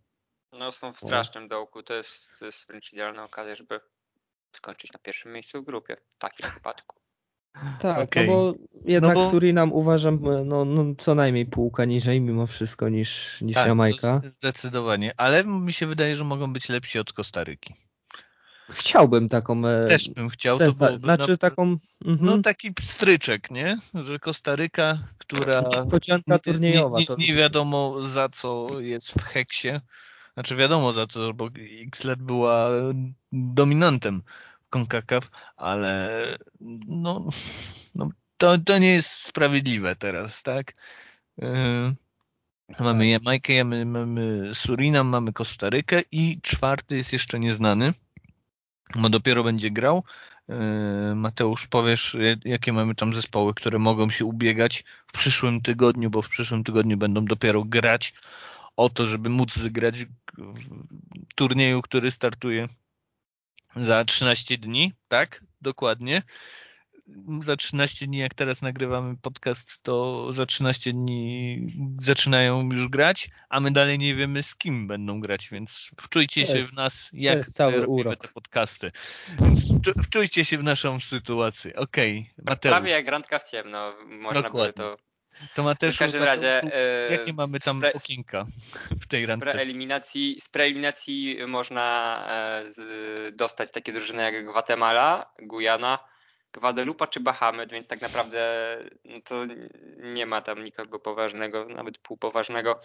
No 0.60 0.72
są 0.72 0.94
w 0.94 0.98
strasznym 0.98 1.48
dołku. 1.48 1.84
To 1.84 1.94
jest, 1.94 2.30
to 2.40 2.46
jest 2.46 2.68
wręcz 2.68 2.94
idealna 2.94 3.24
okazja, 3.24 3.56
żeby 3.56 3.80
skończyć 4.56 4.94
na 4.94 5.00
pierwszym 5.00 5.32
miejscu 5.32 5.62
w 5.62 5.66
grupie 5.66 5.96
w 5.96 6.18
takim 6.18 6.52
przypadku. 6.52 7.00
Tak, 7.80 8.10
okay. 8.10 8.28
no 8.28 8.34
bo 8.34 8.54
jednak 8.86 9.18
no 9.18 9.24
bo... 9.24 9.30
Surinam 9.30 9.74
uważam 9.74 10.20
no, 10.46 10.66
no, 10.66 10.86
co 10.98 11.16
najmniej 11.16 11.46
półka 11.46 11.86
niżej 11.86 12.22
mimo 12.22 12.48
wszystko 12.48 12.90
niż, 12.90 13.42
niż 13.42 13.56
tak, 13.56 13.68
Jamajka. 13.68 14.22
Zdecydowanie, 14.32 15.14
ale 15.18 15.44
mi 15.44 15.74
się 15.74 15.88
wydaje, 15.88 16.16
że 16.16 16.24
mogą 16.24 16.54
być 16.54 16.70
lepsi 16.70 17.00
od 17.00 17.14
Kostaryki. 17.14 17.74
Chciałbym 18.70 19.30
taką. 19.30 19.68
E, 19.68 19.88
Też 19.88 20.10
bym 20.10 20.30
chciał. 20.30 20.58
Sensa... 20.58 20.88
To 20.88 20.98
znaczy 20.98 21.32
na... 21.32 21.38
taką. 21.38 21.78
Mhm. 22.06 22.26
No 22.30 22.42
taki 22.42 22.74
pstryczek, 22.74 23.52
nie? 23.52 23.78
Że 24.04 24.20
Kostaryka, 24.20 25.00
która. 25.18 25.64
Niespodzianka 25.76 26.40
turniejowa. 26.40 27.00
Nie, 27.00 27.06
nie, 27.18 27.28
nie, 27.28 27.34
wiadomo 27.34 28.04
za 28.04 28.30
co 28.30 28.68
jest 28.80 29.12
w 29.12 29.24
heksie. 29.24 29.70
Znaczy 30.34 30.56
wiadomo 30.56 30.94
za 30.94 31.08
co, 31.08 31.34
bo 31.34 31.50
X-Let 31.82 32.22
była 32.22 32.70
dominantem 33.32 34.22
CONCACAF, 34.70 35.30
ale 35.58 36.10
no, 37.14 37.30
no 37.96 38.10
to, 38.38 38.58
to 38.58 38.78
nie 38.78 38.92
jest 38.92 39.10
sprawiedliwe 39.10 39.96
teraz, 39.96 40.44
tak? 40.44 40.74
Yy, 41.38 41.96
mamy 42.80 43.08
Jamajkę, 43.08 43.64
mamy, 43.64 43.86
mamy 43.86 44.52
Surinam, 44.54 45.08
mamy 45.08 45.34
Kostarykę 45.34 46.02
i 46.12 46.40
czwarty 46.42 46.96
jest 46.96 47.14
jeszcze 47.14 47.40
nieznany, 47.40 47.94
bo 48.96 49.10
dopiero 49.10 49.44
będzie 49.44 49.72
grał. 49.72 50.04
Yy, 50.48 51.16
Mateusz, 51.16 51.68
powiesz, 51.68 52.18
jakie 52.46 52.74
mamy 52.74 52.96
tam 52.96 53.14
zespoły, 53.14 53.54
które 53.54 53.80
mogą 53.80 54.10
się 54.10 54.26
ubiegać 54.26 54.84
w 55.08 55.12
przyszłym 55.12 55.62
tygodniu, 55.62 56.10
bo 56.10 56.22
w 56.22 56.30
przyszłym 56.30 56.64
tygodniu 56.64 56.98
będą 56.98 57.26
dopiero 57.26 57.64
grać 57.64 58.14
o 58.76 58.90
to, 58.90 59.06
żeby 59.06 59.30
móc 59.30 59.56
zagrać 59.56 59.96
w 60.38 61.34
turnieju, 61.36 61.82
który 61.82 62.12
startuje 62.12 62.68
za 63.76 64.06
13 64.06 64.58
dni, 64.58 64.94
tak? 65.08 65.44
Dokładnie. 65.62 66.22
Za 67.44 67.56
13 67.56 68.08
dni, 68.08 68.18
jak 68.18 68.34
teraz 68.34 68.62
nagrywamy 68.62 69.18
podcast, 69.18 69.84
to 69.84 70.28
za 70.34 70.46
13 70.46 70.94
dni 70.94 71.68
zaczynają 72.00 72.70
już 72.72 72.88
grać, 72.88 73.30
a 73.50 73.60
my 73.60 73.72
dalej 73.72 74.00
nie 74.00 74.16
wiemy 74.16 74.44
z 74.44 74.56
kim 74.56 74.88
będą 74.88 75.20
grać, 75.20 75.50
więc 75.52 75.90
wczujcie 76.02 76.46
się 76.46 76.62
w 76.62 76.74
nas, 76.74 77.10
jak 77.14 77.48
robimy 77.60 77.88
urok. 77.88 78.22
te 78.22 78.28
podcasty. 78.28 78.92
Więc 79.42 79.60
wczujcie 80.04 80.46
się 80.46 80.58
w 80.58 80.64
naszą 80.64 81.00
sytuację. 81.00 81.76
Okej, 81.76 82.20
okay, 82.20 82.46
Mateusz. 82.46 82.76
Prawie 82.76 82.92
jak 82.92 83.08
randka 83.08 83.40
w 83.40 83.50
ciemno, 83.50 83.94
można 84.06 84.42
Dokładnie. 84.42 84.68
by 84.68 84.74
to 84.74 84.98
to 85.56 85.64
ma 85.64 85.76
też 85.76 85.96
w 85.96 86.00
każdym 86.00 86.24
razie 86.24 86.62
e, 86.74 87.12
jakie 87.12 87.34
mamy 87.34 87.60
tam 87.60 87.78
spre, 87.78 87.94
okienka 87.94 88.46
w 89.02 89.08
tej 89.08 89.26
randce? 89.26 89.50
Z 89.50 89.54
preeliminacji, 89.54 90.38
z 90.40 90.50
preeliminacji 90.50 91.38
można 91.48 92.20
e, 92.30 92.72
z, 92.72 93.36
dostać 93.36 93.72
takie 93.72 93.94
drużyny 93.94 94.24
jak 94.24 94.46
Guatemala, 94.46 95.34
Guyana, 95.42 96.00
Guadalupe 96.54 97.08
czy 97.08 97.20
Bahamy, 97.20 97.68
więc 97.68 97.88
tak 97.88 98.02
naprawdę 98.02 98.78
no 99.06 99.22
to 99.24 99.36
nie 99.98 100.26
ma 100.26 100.42
tam 100.42 100.64
nikogo 100.64 101.00
poważnego, 101.00 101.66
nawet 101.66 101.98
półpoważnego. 101.98 102.80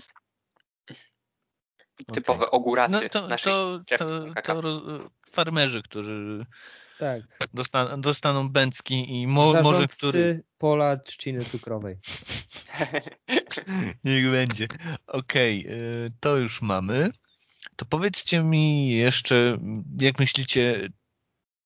Typowe 2.12 2.46
okay. 2.46 2.50
ogórasy 2.50 2.94
no 2.94 3.09
to, 3.09 3.29
to, 3.37 3.79
to, 3.98 4.42
to 4.42 4.61
roz, 4.61 4.83
farmerzy, 5.31 5.83
którzy 5.83 6.46
tak. 6.98 7.22
Dostaną, 7.55 8.00
dostaną 8.00 8.48
bęcki 8.48 9.20
i 9.20 9.27
mo, 9.27 9.62
może 9.62 9.87
który... 9.87 10.42
pola 10.59 10.96
trzciny 10.96 11.44
cukrowej. 11.44 11.96
Niech 14.05 14.31
będzie. 14.31 14.66
Okej, 15.07 15.66
okay, 15.66 16.12
to 16.20 16.37
już 16.37 16.62
mamy. 16.62 17.11
To 17.77 17.85
powiedzcie 17.85 18.42
mi 18.42 18.90
jeszcze, 18.90 19.59
jak 20.00 20.18
myślicie, 20.18 20.88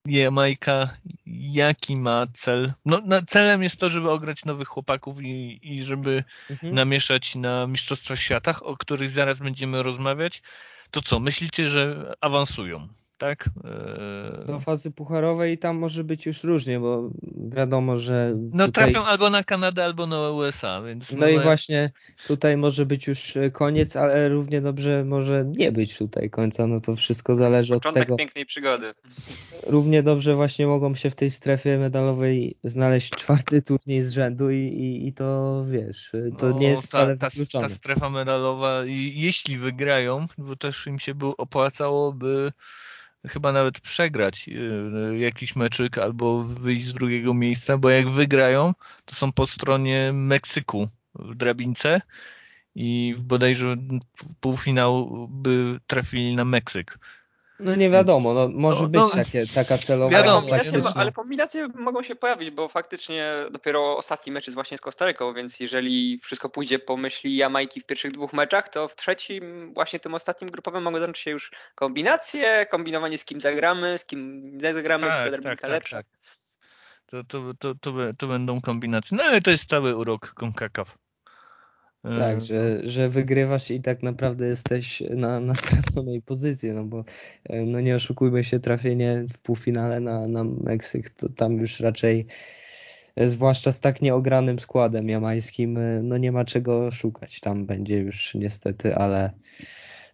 Jamajka, 0.09 0.97
jaki 1.27 1.97
ma 1.97 2.27
cel? 2.35 2.73
No, 2.85 3.23
celem 3.27 3.63
jest 3.63 3.77
to, 3.77 3.89
żeby 3.89 4.11
ograć 4.11 4.45
nowych 4.45 4.69
chłopaków 4.69 5.23
i, 5.23 5.61
i 5.63 5.85
żeby 5.85 6.25
mhm. 6.51 6.75
namieszać 6.75 7.35
na 7.35 7.67
Mistrzostwach 7.67 8.19
Świata, 8.19 8.55
o 8.63 8.77
których 8.77 9.11
zaraz 9.11 9.39
będziemy 9.39 9.83
rozmawiać. 9.83 10.43
To 10.91 11.03
co, 11.03 11.21
myślicie, 11.21 11.67
że 11.67 12.15
awansują? 12.21 12.89
Tak? 13.19 13.49
E, 13.65 14.45
Do 14.47 14.61
fazy 14.61 14.91
pucharowej 14.91 15.55
i 15.55 15.59
tam 15.59 15.79
może 15.79 16.05
być 16.05 16.27
już 16.27 16.45
różnie, 16.45 16.81
bo 16.81 17.11
wiadomo, 17.55 17.97
że. 17.97 18.33
No 18.53 18.67
tutaj... 18.67 18.93
trafią 18.93 19.07
albo 19.07 19.31
na 19.31 19.45
Kanadę, 19.45 19.85
albo 19.85 20.07
na 20.07 20.31
USA, 20.31 20.83
więc. 20.83 21.13
No, 21.13 21.19
no 21.19 21.29
i 21.29 21.41
właśnie 21.41 21.91
tutaj 22.27 22.57
może 22.57 22.87
być 22.87 23.07
już 23.07 23.39
koniec, 23.53 23.97
ale 23.97 24.29
równie 24.29 24.61
dobrze 24.61 25.05
może 25.05 25.45
nie 25.57 25.73
być 25.73 25.99
tutaj 25.99 26.31
końca. 26.31 26.67
No 26.67 26.81
to 26.81 26.97
wszystko 26.97 27.37
zależy 27.37 27.75
Początek 27.75 28.03
od 28.03 28.07
tego. 28.07 28.17
pięknej 28.17 28.47
przygody. 28.47 28.95
Równie 29.67 30.03
dobrze 30.03 30.35
właśnie 30.35 30.67
mogą 30.67 30.95
się 30.95 31.11
w 31.11 31.15
tej 31.15 31.31
strefie 31.31 31.79
medalowej 31.79 32.57
znaleźć 32.65 33.11
czwarty 33.11 33.63
turniej 33.63 34.03
z 34.03 34.13
rzędu 34.13 34.51
i, 34.51 34.57
i, 34.57 35.09
i 35.09 35.13
to 35.13 35.65
wiesz, 35.69 36.13
to 36.39 36.49
no, 36.51 36.59
nie 36.59 36.69
jest 36.69 36.87
wcale 36.87 37.17
ta, 37.17 37.29
ta, 37.31 37.61
ta 37.61 37.69
strefa 37.69 38.11
medalowa, 38.11 38.85
jeśli 39.15 39.59
wygrają, 39.59 40.25
bo 40.39 40.57
też 40.57 40.87
im 40.87 40.99
się 40.99 41.15
by 41.15 41.27
opłacało, 41.27 42.13
by 42.13 42.53
chyba 43.27 43.53
nawet 43.53 43.81
przegrać 43.81 44.49
y, 44.49 45.19
jakiś 45.19 45.57
meczyk 45.57 45.99
albo 45.99 46.45
wyjść 46.45 46.87
z 46.87 46.95
drugiego 46.95 47.35
miejsca, 47.35 47.79
bo 47.79 47.91
jak 47.91 48.11
wygrają, 48.11 48.75
to 49.05 49.15
są 49.15 49.33
po 49.33 49.47
stronie 49.47 50.13
Meksyku 50.13 50.89
w 51.15 51.35
drabince 51.35 52.01
i 52.75 53.15
bodajże 53.19 53.77
w 54.17 54.35
półfinał 54.41 55.27
by 55.31 55.81
trafili 55.87 56.35
na 56.37 56.45
Meksyk. 56.45 56.99
No 57.61 57.75
nie 57.75 57.91
wiadomo, 57.91 58.35
no, 58.35 58.49
może 58.49 58.83
no, 58.83 58.89
być 58.89 59.01
no, 59.01 59.11
takie, 59.11 59.47
taka 59.55 59.79
celowa. 59.79 60.11
Wiadomo, 60.17 60.49
ale, 60.53 60.83
ale 60.95 61.13
kombinacje 61.13 61.69
mogą 61.75 62.03
się 62.03 62.17
pojawić, 62.17 62.51
bo 62.51 62.69
faktycznie 62.69 63.35
dopiero 63.51 63.97
ostatni 63.97 64.33
mecz 64.33 64.47
jest 64.47 64.55
właśnie 64.55 64.79
z 64.79 64.81
Kostaryką, 64.81 65.35
więc 65.35 65.61
jeżeli 65.61 66.21
wszystko 66.23 66.49
pójdzie 66.49 66.79
po 66.79 66.97
myśli 66.97 67.37
Jamajki 67.37 67.81
w 67.81 67.85
pierwszych 67.87 68.13
dwóch 68.13 68.33
meczach, 68.33 68.69
to 68.69 68.89
w 68.89 68.97
trzecim, 68.97 69.75
właśnie 69.75 70.01
tym 70.01 70.15
ostatnim 70.15 70.51
grupowym 70.51 70.83
mogą 70.83 71.01
zacząć 71.01 71.19
się 71.19 71.31
już 71.31 71.51
kombinacje, 71.75 72.67
kombinowanie 72.71 73.19
z 73.19 73.25
kim 73.25 73.41
zagramy, 73.41 73.99
z 73.99 74.05
kim 74.05 74.51
nie 74.59 74.75
zagramy, 74.75 75.07
tak, 75.07 75.43
tak, 75.43 75.61
tak, 75.61 75.71
lepsza. 75.71 75.97
Tak. 75.97 76.07
To, 77.07 77.25
to, 77.25 77.55
to, 77.59 77.75
to, 77.75 77.93
to 78.19 78.27
będą 78.27 78.61
kombinacje. 78.61 79.17
No 79.19 79.25
ale 79.25 79.41
to 79.41 79.51
jest 79.51 79.65
cały 79.65 79.97
urok 79.97 80.33
CONCACAF. 80.35 80.99
Tak, 82.03 82.37
e, 82.37 82.41
że, 82.41 82.89
że 82.89 83.09
wygrywasz 83.09 83.71
i 83.71 83.81
tak 83.81 84.03
naprawdę 84.03 84.47
jesteś 84.47 85.03
na, 85.11 85.41
na 85.41 85.55
straconej 85.55 86.23
pozycji, 86.23 86.73
no 86.73 86.85
bo 86.85 87.05
e, 87.45 87.65
no 87.65 87.81
nie 87.81 87.95
oszukujmy 87.95 88.45
się, 88.45 88.61
trafienie 88.61 89.25
w 89.33 89.39
półfinale 89.39 90.01
na, 90.01 90.27
na 90.27 90.45
Meksyk, 90.45 91.11
to 91.11 91.29
tam 91.29 91.57
już 91.57 91.81
raczej 91.81 92.27
e, 93.17 93.29
zwłaszcza 93.29 93.73
z 93.73 93.81
tak 93.81 94.03
nieogranym 94.03 94.59
składem 94.59 95.09
jamańskim, 95.09 95.79
no 96.03 96.19
nie 96.19 96.33
ma 96.33 96.45
czego 96.45 96.91
szukać. 96.91 97.41
Tam 97.41 97.67
będzie 97.67 97.99
już 97.99 98.35
niestety, 98.35 98.97
ale 98.97 99.31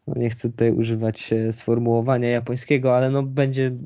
no 0.07 0.15
nie 0.17 0.31
chcę 0.31 0.51
tutaj 0.51 0.73
używać 0.73 1.35
sformułowania 1.53 2.29
japońskiego, 2.29 2.97
ale 2.97 3.11
no 3.11 3.23
będzie 3.23 3.77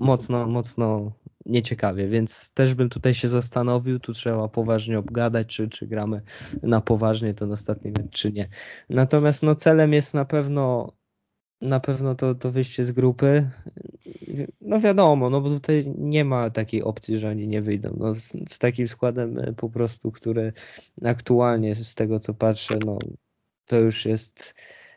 mocno, 0.00 0.46
mocno 0.46 1.12
nieciekawie, 1.48 2.08
więc 2.08 2.52
też 2.52 2.74
bym 2.74 2.88
tutaj 2.88 3.14
się 3.14 3.28
zastanowił, 3.28 3.98
tu 3.98 4.12
trzeba 4.12 4.48
poważnie 4.48 4.98
obgadać, 4.98 5.46
czy, 5.46 5.68
czy 5.68 5.86
gramy 5.86 6.22
na 6.62 6.80
poważnie 6.80 7.34
ten 7.34 7.52
ostatni 7.52 7.90
mecz, 7.90 8.10
czy 8.10 8.32
nie. 8.32 8.48
Natomiast 8.90 9.42
no 9.42 9.54
celem 9.54 9.92
jest 9.92 10.14
na 10.14 10.24
pewno 10.24 10.92
na 11.60 11.80
pewno 11.80 12.14
to, 12.14 12.34
to 12.34 12.52
wyjście 12.52 12.84
z 12.84 12.92
grupy. 12.92 13.50
No 14.60 14.80
wiadomo, 14.80 15.30
no 15.30 15.40
bo 15.40 15.48
tutaj 15.48 15.94
nie 15.98 16.24
ma 16.24 16.50
takiej 16.50 16.82
opcji, 16.82 17.18
że 17.18 17.30
oni 17.30 17.48
nie 17.48 17.62
wyjdą. 17.62 17.96
No 17.98 18.14
z, 18.14 18.32
z 18.48 18.58
takim 18.58 18.88
składem 18.88 19.38
e, 19.38 19.52
po 19.52 19.70
prostu, 19.70 20.12
który 20.12 20.52
aktualnie 21.04 21.74
z 21.74 21.94
tego 21.94 22.20
co 22.20 22.34
patrzę, 22.34 22.74
no 22.86 22.98
to 23.66 23.78
już 23.78 24.06
jest 24.06 24.54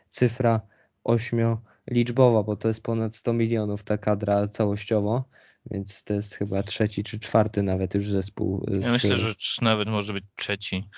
cyfra 0.08 0.60
ośmioliczbowa, 1.04 2.42
bo 2.42 2.56
to 2.56 2.68
jest 2.68 2.82
ponad 2.82 3.16
100 3.16 3.32
milionów 3.32 3.84
ta 3.84 3.98
kadra 3.98 4.48
całościowo, 4.48 5.24
więc 5.70 6.04
to 6.04 6.14
jest 6.14 6.34
chyba 6.34 6.62
trzeci 6.62 7.04
czy 7.04 7.20
czwarty 7.20 7.62
nawet 7.62 7.94
już 7.94 8.08
zespół. 8.08 8.66
Z... 8.68 8.84
Ja 8.84 8.92
myślę, 8.92 9.18
że 9.18 9.34
nawet 9.62 9.88
może 9.88 10.12
być 10.12 10.24
trzeci. 10.36 10.88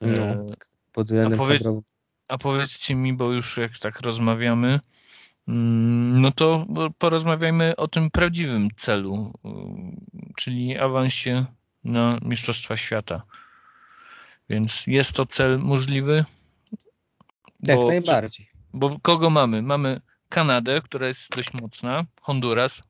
No, 0.00 0.22
e, 0.22 0.46
pod 0.92 1.06
względem 1.06 1.40
a, 1.40 1.44
powiedz, 1.44 1.62
a 2.28 2.38
powiedzcie 2.38 2.94
mi, 2.94 3.12
bo 3.12 3.32
już 3.32 3.56
jak 3.56 3.78
tak 3.78 4.00
rozmawiamy, 4.00 4.80
mm, 5.48 6.20
no 6.20 6.32
to 6.32 6.66
porozmawiajmy 6.98 7.76
o 7.76 7.88
tym 7.88 8.10
prawdziwym 8.10 8.68
celu, 8.76 9.32
y, 9.44 10.34
czyli 10.36 10.78
awansie 10.78 11.46
na 11.84 12.18
Mistrzostwa 12.22 12.76
Świata. 12.76 13.22
Więc 14.48 14.86
jest 14.86 15.12
to 15.12 15.26
cel 15.26 15.58
możliwy? 15.58 16.24
Jak 17.62 17.78
bo, 17.78 17.86
najbardziej. 17.86 18.48
Bo 18.72 18.98
kogo 19.02 19.30
mamy? 19.30 19.62
Mamy 19.62 20.00
Kanadę, 20.28 20.80
która 20.80 21.06
jest 21.06 21.36
dość 21.36 21.48
mocna, 21.62 22.04
Honduras, 22.20 22.82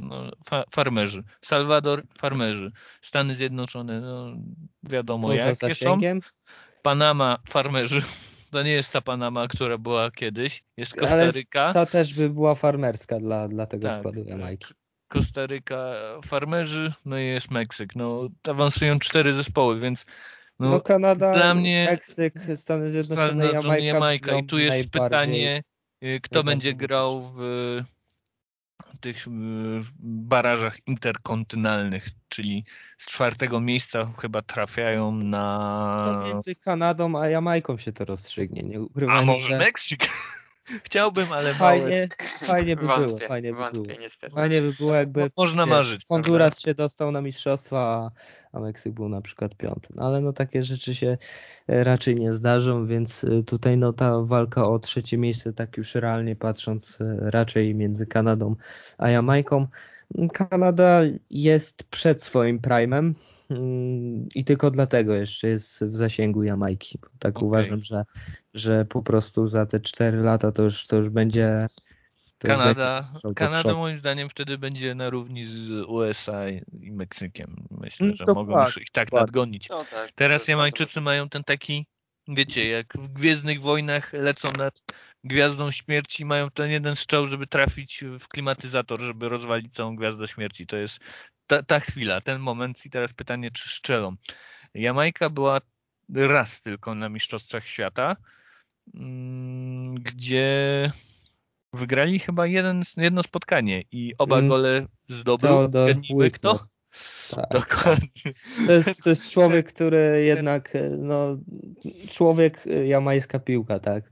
no, 0.00 0.30
fa 0.44 0.64
farmerzy, 0.70 1.22
Salwador, 1.42 2.02
farmerzy, 2.18 2.72
Stany 3.02 3.34
Zjednoczone, 3.34 4.00
no, 4.00 4.36
wiadomo 4.82 5.28
Poza 5.28 5.40
jakie 5.40 5.54
zasięgiem. 5.54 6.22
są, 6.22 6.28
Panama, 6.82 7.38
farmerzy, 7.48 8.02
to 8.52 8.62
nie 8.62 8.72
jest 8.72 8.92
ta 8.92 9.00
Panama, 9.00 9.48
która 9.48 9.78
była 9.78 10.10
kiedyś, 10.10 10.62
jest 10.76 10.94
Kostaryka. 10.94 11.64
Ale 11.64 11.74
ta 11.74 11.86
też 11.86 12.14
by 12.14 12.30
była 12.30 12.54
farmerska 12.54 13.18
dla, 13.20 13.48
dla 13.48 13.66
tego 13.66 13.88
tak, 13.88 13.98
składu 13.98 14.24
Jamajki. 14.24 14.74
Kostaryka, 15.08 15.94
farmerzy, 16.26 16.92
no 17.04 17.18
i 17.18 17.26
jest 17.26 17.50
Meksyk. 17.50 17.96
No, 17.96 18.28
awansują 18.48 18.98
cztery 18.98 19.32
zespoły, 19.32 19.80
więc 19.80 20.06
no, 20.58 20.68
no 20.68 20.80
Kanada, 20.80 21.34
dla 21.34 21.54
mnie, 21.54 21.86
Meksyk, 21.90 22.34
Stany 22.56 22.90
Zjednoczone, 22.90 23.46
Jamajka. 23.46 23.84
Jamajka. 23.84 24.38
I 24.38 24.46
tu 24.46 24.58
jest 24.58 24.90
pytanie, 24.90 25.62
y, 26.04 26.20
kto 26.22 26.44
będzie 26.44 26.74
grał 26.74 27.32
w 27.36 27.40
tych 29.00 29.26
y, 29.26 29.30
barażach 30.00 30.86
interkontynalnych, 30.86 32.08
czyli 32.28 32.64
z 32.98 33.06
czwartego 33.06 33.60
miejsca 33.60 34.12
chyba 34.20 34.42
trafiają 34.42 35.12
na... 35.12 36.02
To 36.04 36.28
między 36.28 36.54
Kanadą 36.54 37.20
a 37.20 37.28
Jamajką 37.28 37.78
się 37.78 37.92
to 37.92 38.04
rozstrzygnie. 38.04 38.62
Nie 38.62 38.78
a 39.10 39.22
może 39.22 39.48
że... 39.48 39.58
Meksyk? 39.58 40.08
Chciałbym, 40.84 41.32
ale 41.32 41.54
fajnie, 41.54 42.08
fajnie 42.40 42.76
by 42.76 42.86
wątpię, 42.86 43.16
było. 43.16 43.28
Fajnie 43.28 43.52
by 43.52 43.58
było. 43.72 43.84
Niestety. 44.00 44.34
Fajnie 44.34 44.62
by 44.62 44.72
było, 44.72 44.94
jakby 44.94 45.30
można 45.36 45.66
marzyć. 45.66 46.06
Honduras 46.08 46.50
prawda? 46.50 46.60
się 46.60 46.74
dostał 46.74 47.12
na 47.12 47.20
mistrzostwa, 47.20 47.78
a, 47.78 48.10
a 48.56 48.60
Meksyk 48.60 48.92
był 48.92 49.08
na 49.08 49.20
przykład 49.20 49.54
piąty. 49.54 49.88
No, 49.96 50.06
ale 50.06 50.20
no 50.20 50.32
takie 50.32 50.62
rzeczy 50.62 50.94
się 50.94 51.18
e, 51.68 51.84
raczej 51.84 52.14
nie 52.14 52.32
zdarzą, 52.32 52.86
więc 52.86 53.24
e, 53.24 53.42
tutaj 53.42 53.76
no 53.76 53.92
ta 53.92 54.22
walka 54.22 54.68
o 54.68 54.78
trzecie 54.78 55.18
miejsce, 55.18 55.52
tak 55.52 55.76
już 55.76 55.94
realnie 55.94 56.36
patrząc, 56.36 57.00
e, 57.00 57.16
raczej 57.30 57.74
między 57.74 58.06
Kanadą 58.06 58.56
a 58.98 59.10
Jamajką. 59.10 59.66
Kanada 60.32 61.00
jest 61.30 61.84
przed 61.84 62.22
swoim 62.22 62.58
primem. 62.58 63.14
Mm, 63.50 64.28
i 64.34 64.44
tylko 64.44 64.70
dlatego 64.70 65.14
jeszcze 65.14 65.48
jest 65.48 65.84
w 65.84 65.96
zasięgu 65.96 66.42
Jamajki. 66.42 66.98
Tak 67.18 67.36
okay. 67.36 67.48
uważam, 67.48 67.82
że, 67.82 68.04
że 68.54 68.84
po 68.84 69.02
prostu 69.02 69.46
za 69.46 69.66
te 69.66 69.80
4 69.80 70.18
lata 70.18 70.52
to 70.52 70.62
już, 70.62 70.86
to 70.86 70.96
już 70.96 71.08
będzie. 71.08 71.66
To 72.38 72.48
Kanada, 72.48 73.04
będzie 73.24 73.34
Kanada 73.34 73.74
moim 73.74 73.98
zdaniem 73.98 74.30
wtedy 74.30 74.58
będzie 74.58 74.94
na 74.94 75.10
równi 75.10 75.44
z 75.44 75.70
USA 75.70 76.48
i 76.80 76.92
Meksykiem. 76.92 77.66
Myślę, 77.70 78.06
mm, 78.06 78.16
że 78.16 78.24
to 78.24 78.34
mogą 78.34 78.60
już 78.60 78.78
ich 78.78 78.90
tak 78.92 79.12
nadgonić. 79.12 79.68
No 79.68 79.84
tak, 79.90 80.12
Teraz 80.12 80.48
Jamajczycy 80.48 81.00
mają 81.00 81.28
ten 81.28 81.44
taki, 81.44 81.86
wiecie, 82.28 82.68
jak 82.68 82.86
w 82.98 83.08
Gwiezdnych 83.08 83.62
Wojnach 83.62 84.12
lecą 84.12 84.48
nad 84.58 84.82
Gwiazdą 85.24 85.70
Śmierci, 85.70 86.24
mają 86.24 86.50
ten 86.50 86.70
jeden 86.70 86.96
strzał, 86.96 87.26
żeby 87.26 87.46
trafić 87.46 88.04
w 88.20 88.28
klimatyzator, 88.28 89.00
żeby 89.00 89.28
rozwalić 89.28 89.74
całą 89.74 89.96
Gwiazdę 89.96 90.28
Śmierci. 90.28 90.66
To 90.66 90.76
jest 90.76 91.00
ta, 91.48 91.62
ta 91.62 91.80
chwila, 91.80 92.20
ten 92.20 92.40
moment 92.40 92.86
i 92.86 92.90
teraz 92.90 93.12
pytanie, 93.12 93.50
czy 93.50 93.68
szczelą. 93.68 94.16
Jamajka 94.74 95.30
była 95.30 95.60
raz 96.14 96.62
tylko 96.62 96.94
na 96.94 97.08
Mistrzostwach 97.08 97.66
Świata, 97.66 98.16
mm, 98.94 99.90
gdzie 99.90 100.90
wygrali 101.72 102.18
chyba 102.18 102.46
jeden, 102.46 102.82
jedno 102.96 103.22
spotkanie 103.22 103.84
i 103.92 104.14
oba 104.18 104.36
mm. 104.36 104.48
gole 104.48 104.86
zdobył. 105.08 105.48
Teodor 105.48 105.96
kto? 106.32 106.66
Tak, 107.30 107.46
Dokładnie. 107.50 108.32
To 108.66 108.72
jest, 108.72 109.04
to 109.04 109.10
jest 109.10 109.30
człowiek, 109.30 109.72
który 109.72 110.24
jednak, 110.24 110.72
no, 110.98 111.38
człowiek 112.10 112.64
jamajska 112.84 113.38
piłka, 113.38 113.78
tak. 113.78 114.04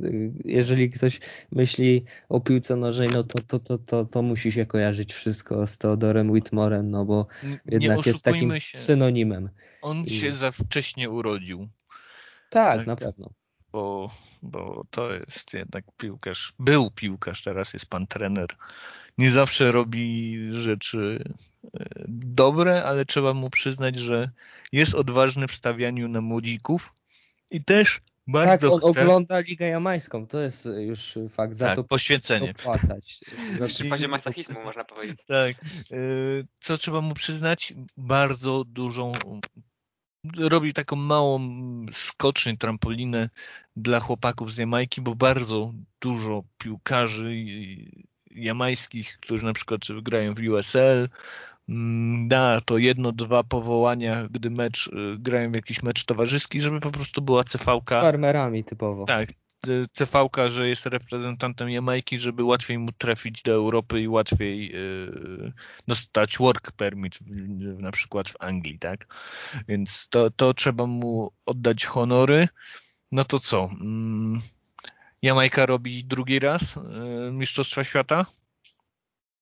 Jeżeli 0.45 0.91
ktoś 0.91 1.21
myśli 1.53 2.05
o 2.29 2.41
piłce 2.41 2.77
nożnej, 2.77 3.09
no 3.15 3.25
to, 3.25 3.39
to, 3.49 3.59
to, 3.59 3.79
to, 3.79 4.05
to 4.05 4.23
musi 4.23 4.53
się 4.53 4.67
kojarzyć 4.67 5.15
wszystko 5.15 5.67
z 5.67 5.79
Teodorem 5.79 6.31
Whitmorem, 6.31 6.91
no 6.91 7.05
bo 7.05 7.27
jednak 7.67 8.07
jest 8.07 8.25
takim 8.25 8.61
się. 8.61 8.79
synonimem. 8.79 9.49
On 9.83 10.05
I... 10.05 10.11
się 10.11 10.33
za 10.33 10.51
wcześnie 10.51 11.11
urodził. 11.11 11.69
Tak, 12.51 12.79
tak, 12.79 12.87
na 12.87 12.97
pewno. 12.97 13.31
Bo, 13.77 14.11
bo 14.43 14.85
to 14.91 15.13
jest 15.13 15.53
jednak 15.53 15.85
piłkarz, 15.97 16.53
był 16.59 16.91
piłkarz, 16.91 17.43
teraz 17.43 17.73
jest 17.73 17.87
pan 17.87 18.07
trener 18.07 18.57
nie 19.19 19.31
zawsze 19.31 19.73
robi 19.73 20.39
rzeczy 20.53 21.25
e, 21.81 22.05
dobre, 22.09 22.85
ale 22.85 23.05
trzeba 23.05 23.35
mu 23.35 23.51
przyznać, 23.51 23.99
że 23.99 24.31
jest 24.73 24.95
odważny 24.95 25.49
w 25.49 25.53
stawianiu 25.53 26.09
na 26.09 26.21
młodzików 26.21 26.93
i 27.51 27.65
też 27.65 27.99
bardzo 28.27 28.71
tak, 28.71 28.85
on 28.85 28.93
chce... 28.93 29.01
ogląda 29.01 29.41
Ligę 29.41 29.69
Jamańską, 29.69 30.27
to 30.27 30.41
jest 30.41 30.69
już 30.79 31.19
fakt, 31.31 31.55
za 31.55 31.67
tak, 31.67 31.77
to 31.77 31.85
poświęcenie. 31.85 32.51
Opłacać. 32.51 33.21
W 33.61 33.67
przypadzie 33.67 34.09
masochizmu 34.09 34.65
można 34.65 34.85
powiedzieć. 34.85 35.19
Tak, 35.27 35.57
e, 35.57 35.97
co 36.61 36.79
trzeba 36.79 37.01
mu 37.01 37.15
przyznać, 37.15 37.75
bardzo 37.97 38.65
dużą 38.65 39.13
robi 40.39 40.73
taką 40.73 40.97
małą 40.97 41.41
skocznię, 41.93 42.57
trampolinę 42.57 43.31
dla 43.77 44.01
chłopaków 44.01 44.53
z 44.53 44.59
Jamajki, 44.59 45.01
bo 45.01 45.15
bardzo 45.15 45.73
dużo 46.01 46.43
piłkarzy 46.59 47.35
jamańskich, 48.31 49.19
którzy 49.21 49.45
na 49.45 49.53
przykład 49.53 49.81
grają 50.03 50.35
w 50.35 50.39
USL, 50.39 51.09
mm, 51.69 52.29
da 52.29 52.61
to 52.61 52.79
jedno, 52.79 53.13
dwa 53.13 53.43
powołania, 53.43 54.29
gdy 54.31 54.51
mecz, 54.51 54.87
y, 54.87 55.19
grają 55.19 55.53
w 55.53 55.55
jakiś 55.55 55.83
mecz 55.83 56.05
towarzyski, 56.05 56.61
żeby 56.61 56.81
po 56.81 56.91
prostu 56.91 57.23
była 57.23 57.45
CV. 57.45 57.65
Z 57.87 57.89
farmerami 57.89 58.65
typowo. 58.65 59.05
Tak, 59.05 59.29
CV, 59.95 60.49
że 60.49 60.69
jest 60.69 60.87
reprezentantem 60.87 61.71
Jamajki, 61.71 62.19
żeby 62.19 62.45
łatwiej 62.45 62.79
mu 62.79 62.93
trafić 62.93 63.43
do 63.43 63.53
Europy 63.53 64.01
i 64.01 64.09
łatwiej 64.09 64.73
yy, 64.73 65.53
dostać 65.89 66.39
work 66.39 66.73
permit 66.73 67.19
na 67.79 67.91
przykład 67.91 68.29
w 68.29 68.37
Anglii, 68.41 68.79
tak? 68.79 69.07
Więc 69.69 70.09
to, 70.11 70.31
to 70.31 70.55
trzeba 70.55 70.87
mu 70.87 71.33
oddać 71.47 71.85
honory. 71.85 72.49
No 73.13 73.25
to 73.25 73.39
co? 73.39 73.69
Mm, 73.81 74.41
Jamajka 75.23 75.67
robi 75.67 76.05
drugi 76.05 76.39
raz 76.39 76.77
e, 76.77 76.81
Mistrzostwa 77.33 77.85
Świata? 77.85 78.27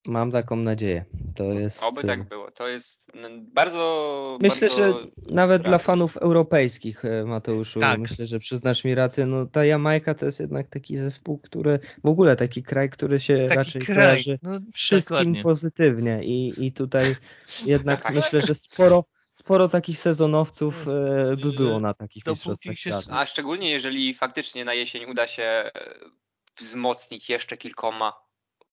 Mam 0.07 0.31
taką 0.31 0.57
nadzieję. 0.57 1.05
To 1.37 1.45
jest. 1.45 1.83
Oby 1.83 2.03
tak 2.03 2.21
e, 2.21 2.25
było. 2.25 2.51
To 2.51 2.69
jest 2.69 3.13
bardzo. 3.55 4.39
Myślę, 4.43 4.69
bardzo 4.69 4.77
że 4.77 5.07
nawet 5.27 5.63
dla 5.63 5.79
fanów 5.79 6.17
europejskich, 6.17 7.05
e, 7.05 7.25
Mateuszu, 7.25 7.81
tak. 7.81 8.01
myślę, 8.01 8.27
że 8.27 8.39
przyznasz 8.39 8.85
mi 8.85 8.95
rację. 8.95 9.27
No, 9.27 9.47
ta 9.47 9.65
Jamajka 9.65 10.15
to 10.15 10.27
jest 10.27 10.41
jednak 10.41 10.69
taki 10.69 10.97
zespół, 10.97 11.39
który 11.39 11.79
w 12.05 12.09
ogóle 12.09 12.37
taki 12.37 12.63
kraj, 12.63 12.91
który 12.91 13.21
się 13.21 13.37
taki 13.49 13.57
raczej 13.57 13.83
kraj. 13.83 13.97
kojarzy 13.97 14.39
no, 14.43 14.51
wszystkim 14.73 15.17
dokładnie. 15.17 15.43
pozytywnie. 15.43 16.25
I, 16.25 16.67
I 16.67 16.73
tutaj 16.73 17.17
jednak 17.67 18.03
tak. 18.03 18.15
myślę, 18.15 18.43
że 18.43 18.55
sporo 18.55 19.05
sporo 19.33 19.69
takich 19.69 19.99
sezonowców 19.99 20.89
e, 20.89 21.37
by 21.37 21.53
było 21.53 21.81
na 21.81 21.95
takich 21.95 22.27
mistrzostwach 22.27 22.79
się... 22.79 22.99
A 23.11 23.27
szczególnie 23.27 23.71
jeżeli 23.71 24.15
faktycznie 24.15 24.65
na 24.65 24.75
jesień 24.75 25.11
uda 25.11 25.27
się 25.27 25.71
wzmocnić 26.57 27.31
jeszcze 27.31 27.57
kilkoma 27.57 28.24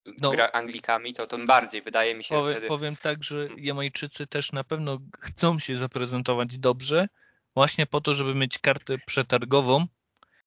no, 0.06 0.32
Anglikami, 0.54 1.14
to 1.14 1.28
tym 1.28 1.48
bardziej 1.48 1.82
wydaje 1.82 2.16
mi 2.16 2.24
się 2.24 2.36
powiem, 2.36 2.52
wtedy. 2.52 2.68
Powiem 2.68 2.96
tak, 2.96 3.24
że 3.24 3.48
Jamajczycy 3.58 4.28
też 4.28 4.52
na 4.52 4.64
pewno 4.64 5.00
chcą 5.20 5.60
się 5.60 5.78
zaprezentować 5.78 6.58
dobrze, 6.58 7.08
właśnie 7.56 7.86
po 7.86 8.02
to, 8.02 8.14
żeby 8.14 8.36
mieć 8.36 8.60
kartę 8.60 8.98
przetargową. 9.06 9.86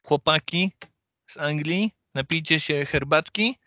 Chłopaki 0.05 0.73
z 1.27 1.39
Anglii, 1.39 1.93
napijcie 2.15 2.61
się 2.61 2.87
herbatki 2.87 3.59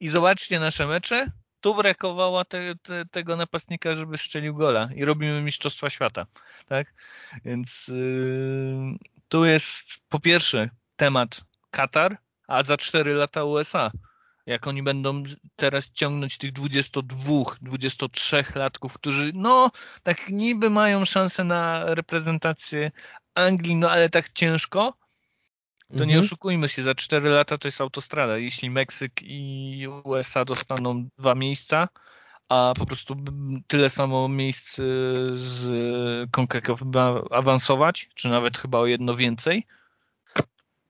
i 0.00 0.08
zobaczcie 0.08 0.60
nasze 0.60 0.86
mecze, 0.86 1.26
tu 1.60 1.74
brakowała 1.74 2.44
te, 2.44 2.74
te, 2.82 3.04
tego 3.10 3.36
napastnika, 3.36 3.94
żeby 3.94 4.18
strzelił 4.18 4.54
gola 4.54 4.88
i 4.94 5.04
robimy 5.04 5.42
Mistrzostwa 5.42 5.90
Świata. 5.90 6.26
Tak? 6.66 6.94
Więc 7.44 7.88
yy, 7.88 8.96
tu 9.28 9.44
jest 9.44 9.84
po 10.08 10.20
pierwsze 10.20 10.70
temat 10.96 11.40
Katar, 11.70 12.16
a 12.48 12.62
za 12.62 12.76
4 12.76 13.14
lata 13.14 13.44
USA. 13.44 13.90
Jak 14.46 14.66
oni 14.66 14.82
będą 14.82 15.22
teraz 15.56 15.90
ciągnąć 15.92 16.38
tych 16.38 16.52
22, 16.52 17.44
23 17.62 18.44
latków, 18.54 18.94
którzy 18.94 19.32
no 19.34 19.70
tak 20.02 20.28
niby 20.28 20.70
mają 20.70 21.04
szansę 21.04 21.44
na 21.44 21.94
reprezentację 21.94 22.90
Anglii, 23.34 23.76
no 23.76 23.90
ale 23.90 24.10
tak 24.10 24.32
ciężko, 24.32 24.94
to 25.88 25.94
mhm. 25.94 26.10
nie 26.10 26.18
oszukujmy 26.18 26.68
się, 26.68 26.82
za 26.82 26.94
4 26.94 27.28
lata 27.28 27.58
to 27.58 27.68
jest 27.68 27.80
autostrada. 27.80 28.38
Jeśli 28.38 28.70
Meksyk 28.70 29.12
i 29.22 29.86
USA 30.04 30.44
dostaną 30.44 31.08
dwa 31.18 31.34
miejsca, 31.34 31.88
a 32.48 32.72
po 32.78 32.86
prostu 32.86 33.16
tyle 33.66 33.90
samo 33.90 34.28
miejsc 34.28 34.76
z 35.32 36.30
CONCACAF 36.30 36.80
awansować, 37.30 38.08
czy 38.14 38.28
nawet 38.28 38.58
chyba 38.58 38.78
o 38.78 38.86
jedno 38.86 39.14
więcej, 39.14 39.66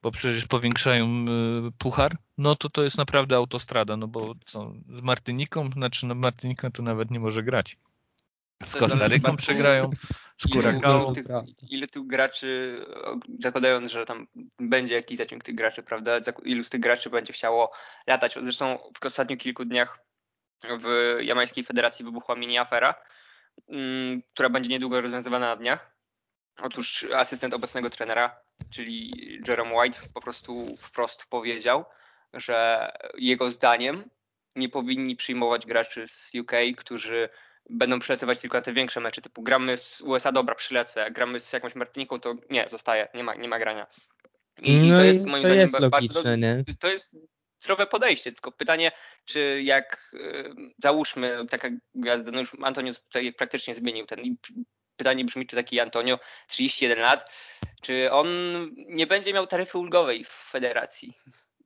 bo 0.05 0.11
przecież 0.11 0.47
powiększają 0.47 1.25
y, 1.69 1.73
puchar, 1.79 2.17
no 2.39 2.57
to 2.57 2.71
to 2.71 2.83
jest 2.83 2.99
naprawdę 2.99 3.37
autostrada, 3.37 3.97
no 3.97 4.09
bo 4.09 4.35
co, 4.47 4.73
z 4.89 5.01
Martyniką, 5.01 5.71
znaczy 5.71 6.07
no 6.07 6.15
Martynika 6.15 6.71
to 6.71 6.83
nawet 6.83 7.11
nie 7.11 7.21
może 7.21 7.43
grać. 7.43 7.77
Z 8.65 8.77
Kostaryką 8.77 9.37
przegrają, 9.37 9.91
z 10.39 10.53
Kurakaą. 10.53 11.13
Ile, 11.13 11.45
ile 11.71 11.87
tych 11.87 12.07
graczy, 12.07 12.79
zakładając, 13.41 13.93
że 13.93 14.05
tam 14.05 14.27
będzie 14.59 14.95
jakiś 14.95 15.19
zaciąg 15.19 15.45
tych 15.45 15.55
graczy, 15.55 15.83
prawda, 15.83 16.21
ilu 16.45 16.65
z 16.65 16.71
tych 16.71 16.81
graczy 16.81 17.11
będzie 17.11 17.33
chciało 17.33 17.73
latać. 18.07 18.39
Zresztą 18.41 18.79
w 19.03 19.07
ostatnich 19.07 19.39
kilku 19.39 19.65
dniach 19.65 19.99
w 20.81 21.17
Jamańskiej 21.21 21.65
Federacji 21.65 22.05
wybuchła 22.05 22.37
mini 22.37 22.59
afera, 22.59 22.95
mm, 23.69 24.23
która 24.35 24.49
będzie 24.49 24.71
niedługo 24.71 25.01
rozwiązywana 25.01 25.47
na 25.47 25.57
dniach. 25.57 25.94
Otóż 26.63 27.07
asystent 27.15 27.55
obecnego 27.55 27.91
trenera, 27.91 28.41
czyli 28.71 29.13
Jerome 29.49 29.75
White, 29.75 30.01
po 30.15 30.21
prostu 30.21 30.77
wprost 30.81 31.27
powiedział, 31.27 31.85
że 32.35 32.89
jego 33.19 33.51
zdaniem 33.51 34.11
nie 34.57 34.69
powinni 34.69 35.17
przyjmować 35.17 35.67
graczy 35.67 36.09
z 36.09 36.31
UK, 36.35 36.53
którzy 36.77 37.29
będą 37.71 37.99
przylatywać 37.99 38.39
tylko 38.39 38.59
na 38.59 38.63
te 38.63 38.73
większe 38.73 39.01
mecze, 39.01 39.23
typu 39.23 39.43
gramy 39.43 39.77
z 39.77 40.01
USA, 40.01 40.33
dobra, 40.33 40.55
przylecę, 40.55 41.11
gramy 41.11 41.41
z 41.41 41.53
jakąś 41.53 41.75
Martyniką, 41.75 42.21
to 42.21 42.35
nie, 42.51 42.69
zostaje, 42.69 43.09
nie 43.15 43.25
ma, 43.25 43.35
nie 43.35 43.49
ma 43.49 43.59
grania. 43.59 43.87
I, 44.63 44.79
no 44.79 44.85
i 44.85 44.91
to 44.91 45.05
jest 45.05 45.27
moim 45.27 45.43
to 45.43 45.49
zdaniem 45.49 45.61
jest 45.61 45.81
logiczne, 45.81 46.15
bardzo, 46.15 46.37
nie? 46.37 46.65
to 46.81 46.89
jest 46.89 47.17
zdrowe 47.61 47.87
podejście, 47.87 48.33
tylko 48.33 48.53
pytanie, 48.53 48.93
czy 49.25 49.63
jak 49.63 50.11
y, 50.15 50.55
załóżmy 50.83 51.47
taka 51.51 51.69
gwiazda, 51.95 52.31
no 52.31 52.39
już 52.39 52.57
Antonio 52.63 52.95
tutaj 52.95 53.33
praktycznie 53.33 53.75
zmienił 53.75 54.07
ten 54.07 54.37
pytanie 54.97 55.25
brzmi, 55.25 55.47
czy 55.47 55.57
taki 55.57 55.81
Antonio 55.81 56.19
31 56.49 56.99
lat, 56.99 57.33
czy 57.83 58.13
on 58.13 58.27
nie 58.89 59.07
będzie 59.07 59.33
miał 59.33 59.47
taryfy 59.47 59.79
ulgowej 59.79 60.25
w 60.25 60.29
federacji 60.29 61.15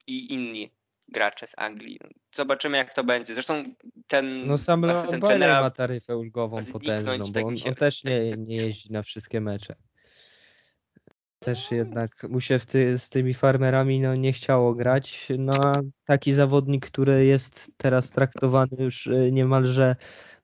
i 0.07 0.33
inni 0.33 0.71
gracze 1.09 1.47
z 1.47 1.55
Anglii. 1.57 1.99
Zobaczymy 2.35 2.77
jak 2.77 2.95
to 2.95 3.05
będzie. 3.05 3.35
Zresztą 3.35 3.62
ten 4.07 4.47
No 4.47 4.59
sam 4.59 4.87
trenera 5.23 5.61
ma 5.61 5.71
taryfę 5.71 6.17
ulgową 6.17 6.59
potężną, 6.73 7.12
bo 7.35 7.47
on, 7.47 7.57
on 7.67 7.75
też 7.75 8.05
nie, 8.05 8.37
nie 8.37 8.57
jeździ 8.57 8.93
na 8.93 9.03
wszystkie 9.03 9.41
mecze. 9.41 9.75
Też 11.38 11.71
jednak 11.71 12.09
mu 12.29 12.41
się 12.41 12.59
ty, 12.59 12.99
z 12.99 13.09
tymi 13.09 13.35
farmerami 13.35 14.01
no, 14.01 14.14
nie 14.14 14.33
chciało 14.33 14.75
grać. 14.75 15.29
No 15.38 15.53
a 15.64 15.73
taki 16.05 16.33
zawodnik, 16.33 16.87
który 16.87 17.27
jest 17.27 17.73
teraz 17.77 18.11
traktowany 18.11 18.77
już 18.79 19.07
y, 19.07 19.31
niemalże 19.33 19.97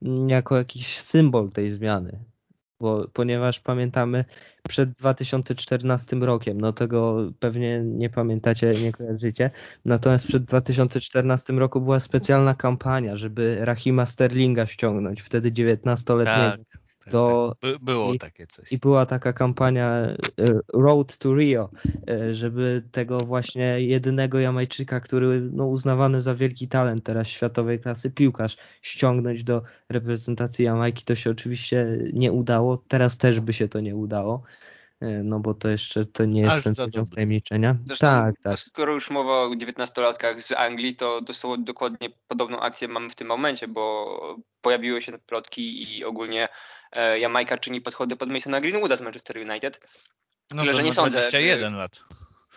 mm, 0.02 0.28
jako 0.28 0.56
jakiś 0.56 0.98
symbol 0.98 1.50
tej 1.50 1.70
zmiany 1.70 2.24
bo, 2.80 3.08
ponieważ 3.12 3.60
pamiętamy 3.60 4.24
przed 4.68 4.90
2014 4.90 6.16
rokiem, 6.16 6.60
no 6.60 6.72
tego 6.72 7.30
pewnie 7.40 7.82
nie 7.84 8.10
pamiętacie, 8.10 8.72
nie 8.82 8.92
kojarzycie, 8.92 9.50
natomiast 9.84 10.26
przed 10.26 10.44
2014 10.44 11.52
roku 11.52 11.80
była 11.80 12.00
specjalna 12.00 12.54
kampania, 12.54 13.16
żeby 13.16 13.58
Rahima 13.60 14.06
Sterlinga 14.06 14.66
ściągnąć, 14.66 15.22
wtedy 15.22 15.52
19-letniego. 15.52 16.24
Tak 16.24 16.83
to 17.10 17.56
tak, 17.60 17.78
było 17.78 18.14
i, 18.14 18.18
takie 18.18 18.46
coś. 18.46 18.72
I 18.72 18.78
była 18.78 19.06
taka 19.06 19.32
kampania 19.32 19.88
e, 19.88 20.16
Road 20.74 21.18
to 21.18 21.34
Rio, 21.34 21.70
e, 22.10 22.34
żeby 22.34 22.82
tego 22.92 23.18
właśnie 23.18 23.80
jedynego 23.80 24.38
Jamajczyka, 24.38 25.00
który 25.00 25.40
no, 25.40 25.66
uznawany 25.66 26.20
za 26.20 26.34
wielki 26.34 26.68
talent 26.68 27.04
teraz 27.04 27.28
światowej 27.28 27.80
klasy 27.80 28.10
piłkarz, 28.10 28.56
ściągnąć 28.82 29.44
do 29.44 29.62
reprezentacji 29.88 30.64
Jamajki. 30.64 31.04
To 31.04 31.14
się 31.14 31.30
oczywiście 31.30 31.98
nie 32.12 32.32
udało. 32.32 32.76
Teraz 32.88 33.18
też 33.18 33.40
by 33.40 33.52
się 33.52 33.68
to 33.68 33.80
nie 33.80 33.96
udało. 33.96 34.42
E, 35.00 35.22
no 35.22 35.40
bo 35.40 35.54
to 35.54 35.68
jeszcze 35.68 36.04
to 36.04 36.24
nie 36.24 36.40
jest 36.40 36.56
Aż 36.56 36.64
ten 36.64 36.74
poziom 36.74 37.06
wtajemniczenia. 37.06 37.76
tak, 38.00 38.34
tak. 38.42 38.58
Skoro 38.58 38.92
już 38.92 39.10
mowa 39.10 39.42
o 39.42 39.48
19-latkach 39.48 40.40
z 40.40 40.52
Anglii, 40.52 40.96
to 40.96 41.20
dosłownie 41.20 41.64
dokładnie 41.64 42.10
podobną 42.28 42.60
akcję 42.60 42.88
mamy 42.88 43.10
w 43.10 43.14
tym 43.14 43.28
momencie, 43.28 43.68
bo 43.68 44.36
pojawiły 44.60 45.02
się 45.02 45.18
plotki 45.18 45.96
i 45.98 46.04
ogólnie 46.04 46.48
Jamajka 47.18 47.58
czyni 47.58 47.80
podchody 47.80 48.16
pod 48.16 48.32
Masona 48.32 48.60
Greenwooda 48.60 48.96
z 48.96 49.00
Manchester 49.00 49.38
United. 49.38 49.80
No 50.50 50.62
Tyle, 50.62 50.74
że 50.74 50.82
nie 50.82 50.92
sądzę. 50.92 51.18
21 51.18 51.76
lat. 51.76 52.00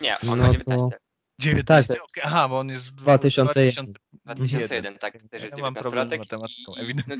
Nie, 0.00 0.14
on 0.14 0.38
no 0.38 0.46
ma 0.46 0.52
19. 0.52 0.76
To... 0.76 1.08
19, 1.38 1.94
tak, 1.94 2.02
okay. 2.04 2.24
aha, 2.24 2.48
bo 2.48 2.58
on 2.58 2.68
jest 2.68 2.94
2001. 2.94 3.92
2001, 4.24 4.98
tak, 4.98 5.12
też 5.30 5.42
jest 5.42 5.58
ja 5.58 5.64
19-latek. 5.64 6.20
No, 7.08 7.16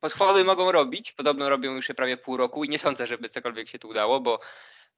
podchody 0.00 0.44
mogą 0.44 0.72
robić, 0.72 1.12
podobno 1.12 1.48
robią 1.48 1.74
już 1.74 1.88
je 1.88 1.94
prawie 1.94 2.16
pół 2.16 2.36
roku 2.36 2.64
i 2.64 2.68
nie 2.68 2.78
sądzę, 2.78 3.06
żeby 3.06 3.28
cokolwiek 3.28 3.68
się 3.68 3.78
tu 3.78 3.88
udało, 3.88 4.20
bo, 4.20 4.40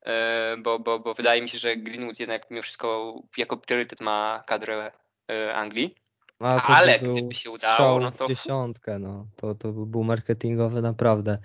e, 0.06 0.56
bo, 0.58 0.78
bo, 0.78 0.98
bo 0.98 1.14
wydaje 1.14 1.42
mi 1.42 1.48
się, 1.48 1.58
że 1.58 1.76
Greenwood 1.76 2.20
jednak 2.20 2.50
mimo 2.50 2.62
wszystko 2.62 3.14
jako 3.36 3.56
priorytet 3.56 4.00
ma 4.00 4.42
kadrę 4.46 4.92
e, 5.30 5.54
Anglii. 5.54 5.94
Ale 6.42 6.98
by 6.98 7.12
gdyby 7.12 7.34
się 7.34 7.50
udało, 7.50 8.00
no 8.00 8.12
to... 8.12 8.26
dziesiątkę, 8.26 8.98
no. 8.98 9.26
To, 9.36 9.54
to 9.54 9.72
był 9.72 10.04
marketingowy 10.04 10.82
naprawdę 10.82 11.38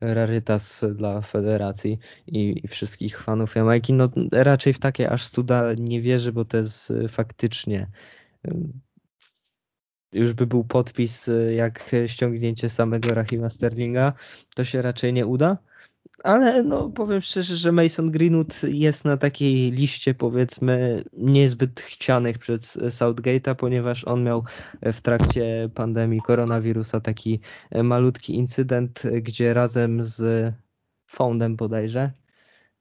rarytas 0.00 0.84
dla 0.94 1.20
federacji 1.20 1.98
i, 2.26 2.60
i, 2.64 2.68
wszystkich 2.68 3.20
fanów 3.20 3.54
Jamajki. 3.56 3.92
No 3.92 4.08
raczej 4.32 4.72
w 4.72 4.78
takie 4.78 5.10
aż 5.10 5.28
cuda 5.28 5.72
nie 5.78 6.00
wierzę, 6.00 6.32
bo 6.32 6.44
to 6.44 6.56
jest 6.56 6.92
faktycznie 7.08 7.90
już 10.12 10.32
by 10.32 10.46
był 10.46 10.64
podpis 10.64 11.30
jak 11.54 11.90
ściągnięcie 12.06 12.68
samego 12.68 13.14
Rahima 13.14 13.50
Sterlinga, 13.50 14.12
to 14.54 14.64
się 14.64 14.82
raczej 14.82 15.12
nie 15.12 15.26
uda 15.26 15.58
ale 16.22 16.62
no 16.62 16.90
powiem 16.90 17.20
szczerze, 17.20 17.56
że 17.56 17.72
Mason 17.72 18.10
Greenwood 18.10 18.62
jest 18.62 19.04
na 19.04 19.16
takiej 19.16 19.72
liście 19.72 20.14
powiedzmy 20.14 21.04
niezbyt 21.12 21.80
chcianych 21.80 22.38
przez 22.38 22.76
Southgate'a, 22.76 23.54
ponieważ 23.54 24.04
on 24.04 24.22
miał 24.22 24.44
w 24.82 25.00
trakcie 25.00 25.70
pandemii 25.74 26.20
koronawirusa 26.20 27.00
taki 27.00 27.40
malutki 27.82 28.34
incydent, 28.34 29.02
gdzie 29.22 29.54
razem 29.54 30.02
z 30.02 30.52
Foundem 31.06 31.56
bodajże 31.56 32.12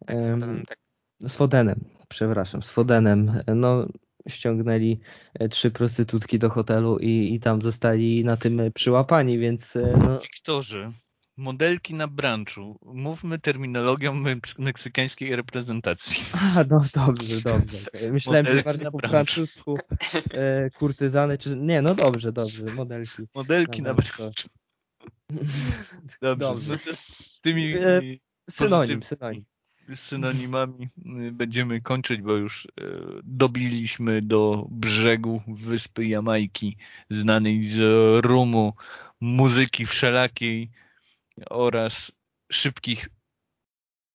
tak, 0.05 0.23
z, 0.23 0.27
Fodenem, 0.27 0.65
tak. 0.65 0.77
z 1.19 1.35
Fodenem, 1.35 1.79
przepraszam, 2.09 2.61
z 2.61 2.71
Fodenem, 2.71 3.39
no 3.55 3.87
ściągnęli 4.27 4.99
trzy 5.49 5.71
prostytutki 5.71 6.39
do 6.39 6.49
hotelu 6.49 6.97
i, 6.99 7.33
i 7.33 7.39
tam 7.39 7.61
zostali 7.61 8.25
na 8.25 8.37
tym 8.37 8.61
przyłapani, 8.73 9.39
więc 9.39 9.77
no... 9.97 10.19
Wiktorzy, 10.19 10.91
modelki 11.41 11.93
na 11.93 12.07
branchu. 12.07 12.79
Mówmy 12.85 13.39
terminologią 13.39 14.23
meksykańskiej 14.59 15.35
reprezentacji. 15.35 16.23
A, 16.33 16.63
no 16.69 16.85
dobrze, 16.93 17.41
dobrze. 17.41 17.77
Myślałem, 18.11 18.45
modelki 18.45 18.59
że 18.59 18.63
bardziej 18.63 18.91
po 18.91 18.99
francusku 18.99 19.77
e, 20.31 20.69
kurtyzany, 20.69 21.37
czy... 21.37 21.55
Nie, 21.55 21.81
no 21.81 21.95
dobrze, 21.95 22.31
dobrze, 22.31 22.65
modelki. 22.75 23.23
Modelki 23.35 23.81
na 23.81 23.93
branchu. 23.93 24.23
Dobrze. 26.21 26.37
dobrze. 26.37 26.71
No 26.71 26.77
z 26.77 27.41
tymi 27.41 27.73
e, 27.73 28.01
synonim, 28.49 29.03
synonim. 29.03 29.45
synonimami 29.95 30.87
y, 31.27 31.31
będziemy 31.31 31.81
kończyć, 31.81 32.21
bo 32.21 32.33
już 32.33 32.65
e, 32.65 32.69
dobiliśmy 33.23 34.21
do 34.21 34.67
brzegu 34.69 35.41
wyspy 35.47 36.05
Jamajki, 36.05 36.77
znanej 37.09 37.63
z 37.63 37.79
rumu, 38.25 38.73
muzyki 39.21 39.85
wszelakiej, 39.85 40.69
oraz 41.49 42.11
szybkich 42.51 43.09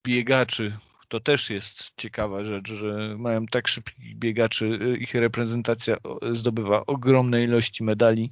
biegaczy. 0.06 0.76
To 1.08 1.20
też 1.20 1.50
jest 1.50 1.92
ciekawa 1.96 2.44
rzecz, 2.44 2.72
że 2.72 3.14
mają 3.18 3.46
tak 3.46 3.68
szybkich 3.68 4.16
biegaczy. 4.16 4.96
Ich 5.00 5.14
reprezentacja 5.14 5.96
zdobywa 6.32 6.86
ogromne 6.86 7.44
ilości 7.44 7.84
medali 7.84 8.30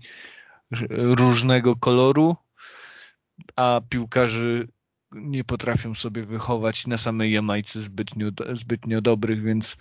różnego 0.91 1.77
koloru, 1.77 2.37
a 3.57 3.81
piłkarzy 3.89 4.69
nie 5.13 5.45
potrafią 5.45 5.95
sobie 5.95 6.23
wychować 6.23 6.87
na 6.87 6.99
samej 6.99 7.33
Jamajce 7.33 7.81
zbytnio, 7.81 8.31
zbytnio 8.53 9.01
dobrych, 9.01 9.43
więc 9.43 9.77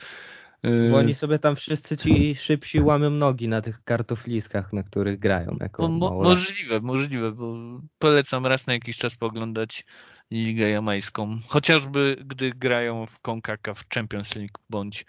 bo 0.91 0.97
oni 0.97 1.13
sobie 1.13 1.39
tam 1.39 1.55
wszyscy 1.55 1.97
ci 1.97 2.35
szybsi 2.35 2.81
łamią 2.81 3.09
nogi 3.09 3.47
na 3.47 3.61
tych 3.61 3.83
kartofliskach, 3.83 4.73
na 4.73 4.83
których 4.83 5.19
grają. 5.19 5.57
Jako 5.59 5.87
mo 5.87 6.23
możliwe, 6.23 6.79
możliwe, 6.79 7.31
bo 7.31 7.55
polecam 7.99 8.45
raz 8.45 8.67
na 8.67 8.73
jakiś 8.73 8.97
czas 8.97 9.15
poglądać 9.15 9.85
Ligę 10.31 10.69
Jamańską. 10.69 11.37
Chociażby 11.47 12.17
gdy 12.25 12.49
grają 12.49 13.05
w 13.05 13.19
CONCACAF 13.19 13.83
Champions 13.93 14.35
League 14.35 14.59
bądź 14.69 15.05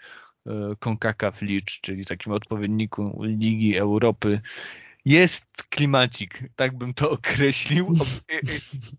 CONCACAF 0.79 1.41
League, 1.41 1.65
czyli 1.81 2.05
takim 2.05 2.33
odpowiedniku 2.33 3.23
Ligi 3.23 3.77
Europy. 3.77 4.41
Jest 5.05 5.45
klimacik, 5.69 6.43
tak 6.55 6.77
bym 6.77 6.93
to 6.93 7.11
określił. 7.11 7.95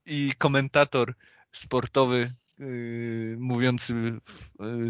I 0.06 0.32
komentator 0.38 1.14
sportowy 1.52 2.32
yy, 2.58 3.36
mówiący 3.38 3.94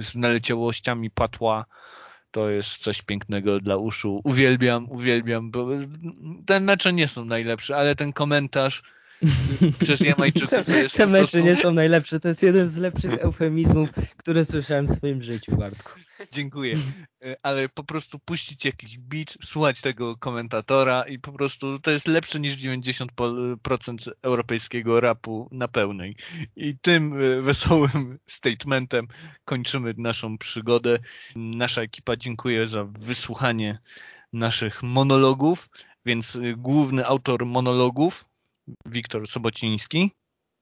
z 0.00 0.14
naleciałościami 0.14 1.10
patła 1.10 1.66
to 2.30 2.50
jest 2.50 2.76
coś 2.76 3.02
pięknego 3.02 3.60
dla 3.60 3.76
uszu. 3.76 4.20
Uwielbiam, 4.24 4.90
uwielbiam, 4.90 5.50
bo 5.50 5.68
te 6.46 6.60
mecze 6.60 6.92
nie 6.92 7.08
są 7.08 7.24
najlepsze, 7.24 7.76
ale 7.76 7.94
ten 7.94 8.12
komentarz 8.12 8.82
przez 9.82 10.00
Jamajczyków 10.00 10.64
to 10.66 10.72
jest 10.72 10.96
Te 10.96 11.06
mecze 11.06 11.42
nie 11.42 11.56
są 11.56 11.72
najlepsze, 11.72 12.20
to 12.20 12.28
jest 12.28 12.42
jeden 12.42 12.68
z 12.68 12.76
lepszych 12.76 13.12
eufemizmów, 13.14 13.90
które 14.16 14.44
słyszałem 14.44 14.86
w 14.86 14.90
swoim 14.90 15.22
życiu, 15.22 15.56
Bartku. 15.56 15.90
Dziękuję, 16.32 16.78
e, 17.24 17.36
ale 17.42 17.68
po 17.68 17.84
prostu 17.84 18.18
puścić 18.18 18.64
jakiś 18.64 18.98
beat, 18.98 19.36
słuchać 19.44 19.80
tego 19.80 20.16
komentatora 20.16 21.02
i 21.02 21.18
po 21.18 21.32
prostu 21.32 21.78
to 21.78 21.90
jest 21.90 22.08
lepsze 22.08 22.40
niż 22.40 22.56
90% 22.56 24.10
europejskiego 24.22 25.00
rapu 25.00 25.48
na 25.52 25.68
pełnej. 25.68 26.16
I 26.56 26.78
tym 26.78 27.20
e, 27.20 27.42
wesołym 27.42 28.18
statementem 28.26 29.08
kończymy 29.44 29.94
naszą 29.98 30.38
przygodę. 30.38 30.98
Nasza 31.36 31.82
ekipa 31.82 32.16
dziękuję 32.16 32.66
za 32.66 32.84
wysłuchanie 32.84 33.78
naszych 34.32 34.82
monologów, 34.82 35.68
więc 36.06 36.36
e, 36.36 36.40
główny 36.56 37.06
autor 37.06 37.46
monologów 37.46 38.24
Wiktor 38.86 39.28
Sobociński. 39.28 40.10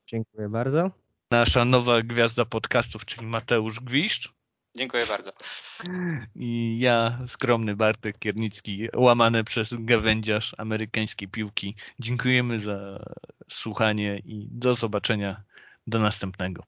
Dziękuję 0.06 0.48
bardzo. 0.48 0.90
Nasza 1.30 1.64
nowa 1.64 2.02
gwiazda 2.02 2.44
podcastów, 2.44 3.04
czyli 3.04 3.26
Mateusz 3.26 3.80
Gwiszcz. 3.80 4.32
Dziękuję 4.76 5.06
bardzo. 5.06 5.32
I 6.34 6.78
ja, 6.78 7.18
skromny 7.26 7.76
Bartek 7.76 8.18
Kiernicki, 8.18 8.88
łamany 8.96 9.44
przez 9.44 9.74
gawędziarz 9.78 10.54
amerykańskiej 10.58 11.28
piłki. 11.28 11.76
Dziękujemy 11.98 12.58
za 12.58 13.04
słuchanie 13.50 14.18
i 14.24 14.48
do 14.50 14.74
zobaczenia. 14.74 15.42
Do 15.86 15.98
następnego. 15.98 16.64